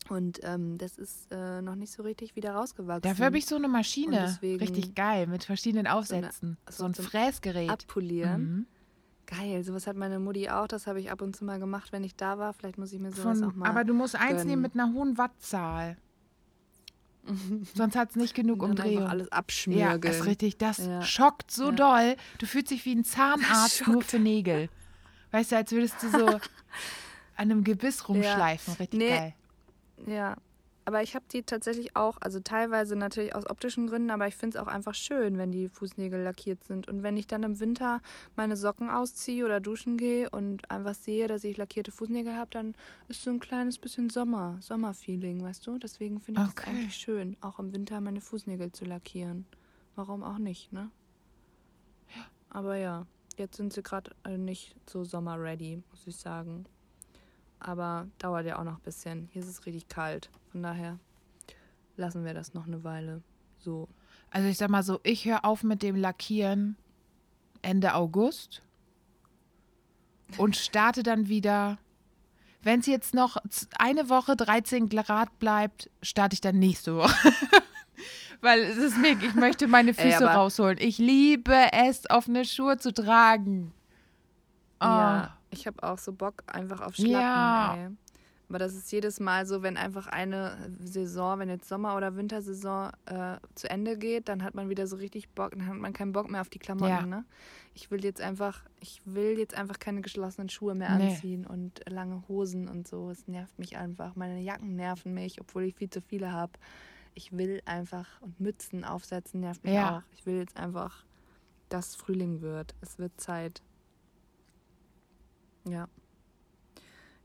[0.09, 3.03] Und ähm, das ist äh, noch nicht so richtig wieder rausgewachsen.
[3.03, 4.39] Dafür habe ich so eine Maschine.
[4.43, 6.57] Richtig geil, mit verschiedenen Aufsätzen.
[6.69, 7.69] So, so ein zum Fräsgerät.
[7.71, 8.43] abpolieren.
[8.43, 8.67] Mhm.
[9.27, 10.67] Geil, sowas hat meine Mutti auch.
[10.69, 12.55] Das habe ich ab und zu mal gemacht, wenn ich da war.
[12.55, 13.69] Vielleicht muss ich mir sowas auch Von, mal.
[13.69, 14.47] aber du musst eins gönnen.
[14.47, 15.99] nehmen mit einer hohen Wattzahl.
[17.75, 19.07] Sonst hat es nicht genug Umdrehung.
[19.07, 20.01] alles Ja, abschmirgeln.
[20.01, 20.57] das ist richtig.
[20.57, 21.03] Das Ja.
[21.03, 21.73] schockt so Ja.
[21.73, 22.17] doll.
[22.39, 24.71] Du fühlst dich wie ein Zahnarzt nur für Nägel.
[25.31, 26.41] Weißt du, als würdest du so an
[27.37, 28.75] einem Gebiss rumschleifen.
[28.75, 29.11] Richtig Nee.
[29.11, 29.35] geil.
[30.07, 30.36] Ja,
[30.84, 34.57] aber ich habe die tatsächlich auch, also teilweise natürlich aus optischen Gründen, aber ich finde
[34.57, 36.88] es auch einfach schön, wenn die Fußnägel lackiert sind.
[36.88, 38.01] Und wenn ich dann im Winter
[38.36, 42.74] meine Socken ausziehe oder duschen gehe und einfach sehe, dass ich lackierte Fußnägel habe, dann
[43.09, 45.76] ist so ein kleines bisschen Sommer, Sommerfeeling, weißt du?
[45.76, 46.70] Deswegen finde ich es Okay.
[46.70, 49.44] eigentlich schön, auch im Winter meine Fußnägel zu lackieren.
[49.94, 50.90] Warum auch nicht, ne?
[52.49, 56.64] Aber ja, jetzt sind sie gerade äh, nicht so sommer-ready, muss ich sagen.
[57.61, 59.29] Aber dauert ja auch noch ein bisschen.
[59.33, 60.31] Hier ist es richtig kalt.
[60.53, 60.99] Von daher
[61.97, 63.23] lassen wir das noch eine Weile
[63.59, 63.89] so.
[64.31, 66.77] Also ich sag mal so, ich höre auf mit dem Lackieren
[67.63, 68.63] Ende August
[70.37, 71.79] und starte dann wieder.
[72.63, 73.37] Wenn es jetzt noch
[73.79, 77.33] eine Woche 13 Grad bleibt, starte ich dann nächste Woche.
[78.41, 80.79] Weil es ist mir, ich möchte meine Ey, Füße aber- rausholen.
[80.81, 83.73] Ich liebe es, offene Schuhe zu tragen.
[84.81, 85.38] Ja, Ah.
[85.51, 87.12] Ich habe auch so Bock einfach auf Schlappen.
[87.12, 87.76] Ja.
[87.76, 87.88] Ey.
[88.51, 92.92] Aber das ist jedes Mal so, wenn einfach eine Saison, wenn jetzt Sommer- oder Wintersaison
[93.05, 96.12] äh, zu Ende geht, dann hat man wieder so richtig Bock, dann hat man keinen
[96.12, 96.88] Bock mehr auf die Klamotten.
[96.88, 97.05] Ja.
[97.05, 97.24] Ne?
[97.74, 101.11] Ich will jetzt einfach, ich will jetzt einfach keine geschlossenen Schuhe mehr Nee.
[101.11, 103.11] anziehen und lange Hosen und so.
[103.11, 104.16] Es nervt mich einfach.
[104.16, 106.53] Meine Jacken nerven mich, obwohl ich viel zu viele habe.
[107.12, 109.99] Ich will einfach und Mützen aufsetzen nervt mich Ja.
[109.99, 110.03] auch.
[110.16, 111.05] Ich will jetzt einfach,
[111.68, 112.74] dass Frühling wird.
[112.80, 113.61] Es wird Zeit.
[115.65, 115.89] Ja.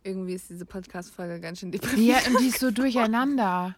[0.04, 2.28] Irgendwie ist diese Podcast-Folge ganz schön Ja, deprimierend.
[2.28, 3.76] und die ist so durcheinander.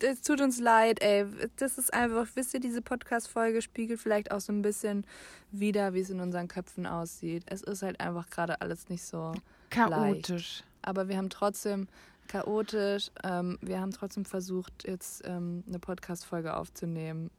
[0.00, 1.26] Es tut uns leid, ey.
[1.56, 5.04] Das ist einfach, wisst ihr, diese Podcast-Folge spiegelt vielleicht auch so ein bisschen
[5.52, 7.42] wider, wie es in unseren Köpfen aussieht.
[7.46, 9.34] Es ist halt einfach gerade alles nicht so.
[9.68, 10.62] Chaotisch.
[10.80, 11.86] Aber wir haben trotzdem
[12.28, 17.30] chaotisch, ähm, wir haben trotzdem versucht, jetzt ähm, eine Podcast-Folge aufzunehmen.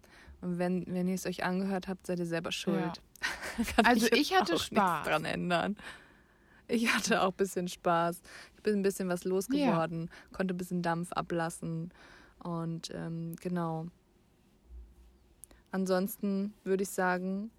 [0.41, 3.01] Und wenn, wenn ihr es euch angehört habt, seid ihr selber schuld.
[3.75, 5.07] Kann Also jetzt ich hatte auch nichts Spaß.
[5.07, 5.77] dran ändern.
[6.67, 8.21] Ich hatte auch ein bisschen Spaß.
[8.55, 11.91] Ich bin ein bisschen was losgeworden, konnte ein bisschen Dampf ablassen.
[12.43, 13.87] Und ähm, genau.
[15.71, 17.51] Ansonsten würde ich sagen,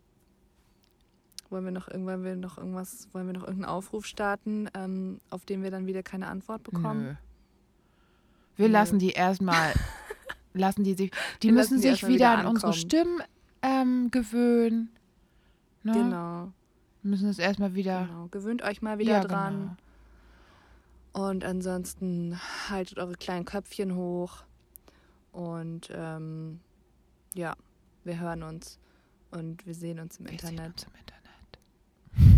[1.51, 5.45] wollen wir noch irgendwann wir noch irgendwas, wollen wir noch irgendeinen Aufruf starten, ähm, auf
[5.45, 7.03] den wir dann wieder keine Antwort bekommen?
[7.05, 7.15] Nö.
[8.57, 8.73] Wir Nö.
[8.73, 9.73] lassen die erstmal,
[10.53, 11.11] lassen die sich,
[11.43, 12.73] die Wir müssen die sich wieder wieder an unsere.
[12.73, 13.23] Stimmen
[13.63, 14.91] ähm, gewöhnen.
[15.83, 15.93] Ne?
[15.93, 16.53] Genau,
[17.03, 18.07] Müssen es erstmal wieder.
[18.07, 18.29] genau.
[18.31, 19.77] Gewöhnt euch mal wieder ja, dran.
[21.13, 21.27] Genau.
[21.27, 22.39] Und ansonsten
[22.69, 24.45] haltet eure kleinen Köpfchen hoch.
[25.33, 26.61] Und ähm,
[27.35, 27.55] ja,
[28.05, 28.79] wir hören uns
[29.31, 30.73] und wir sehen uns im Wir sehen Internet.
[30.73, 31.21] uns im Internet.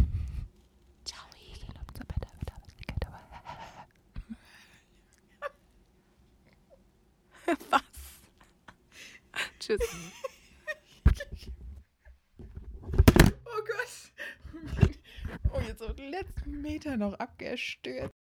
[1.04, 1.24] Ciao.
[1.34, 2.42] Wir sehen uns im Internet.
[9.62, 9.80] Tschüss.
[13.44, 14.12] Oh Gott.
[15.52, 18.12] Oh, jetzt auf den letzten Meter noch abgestürzt.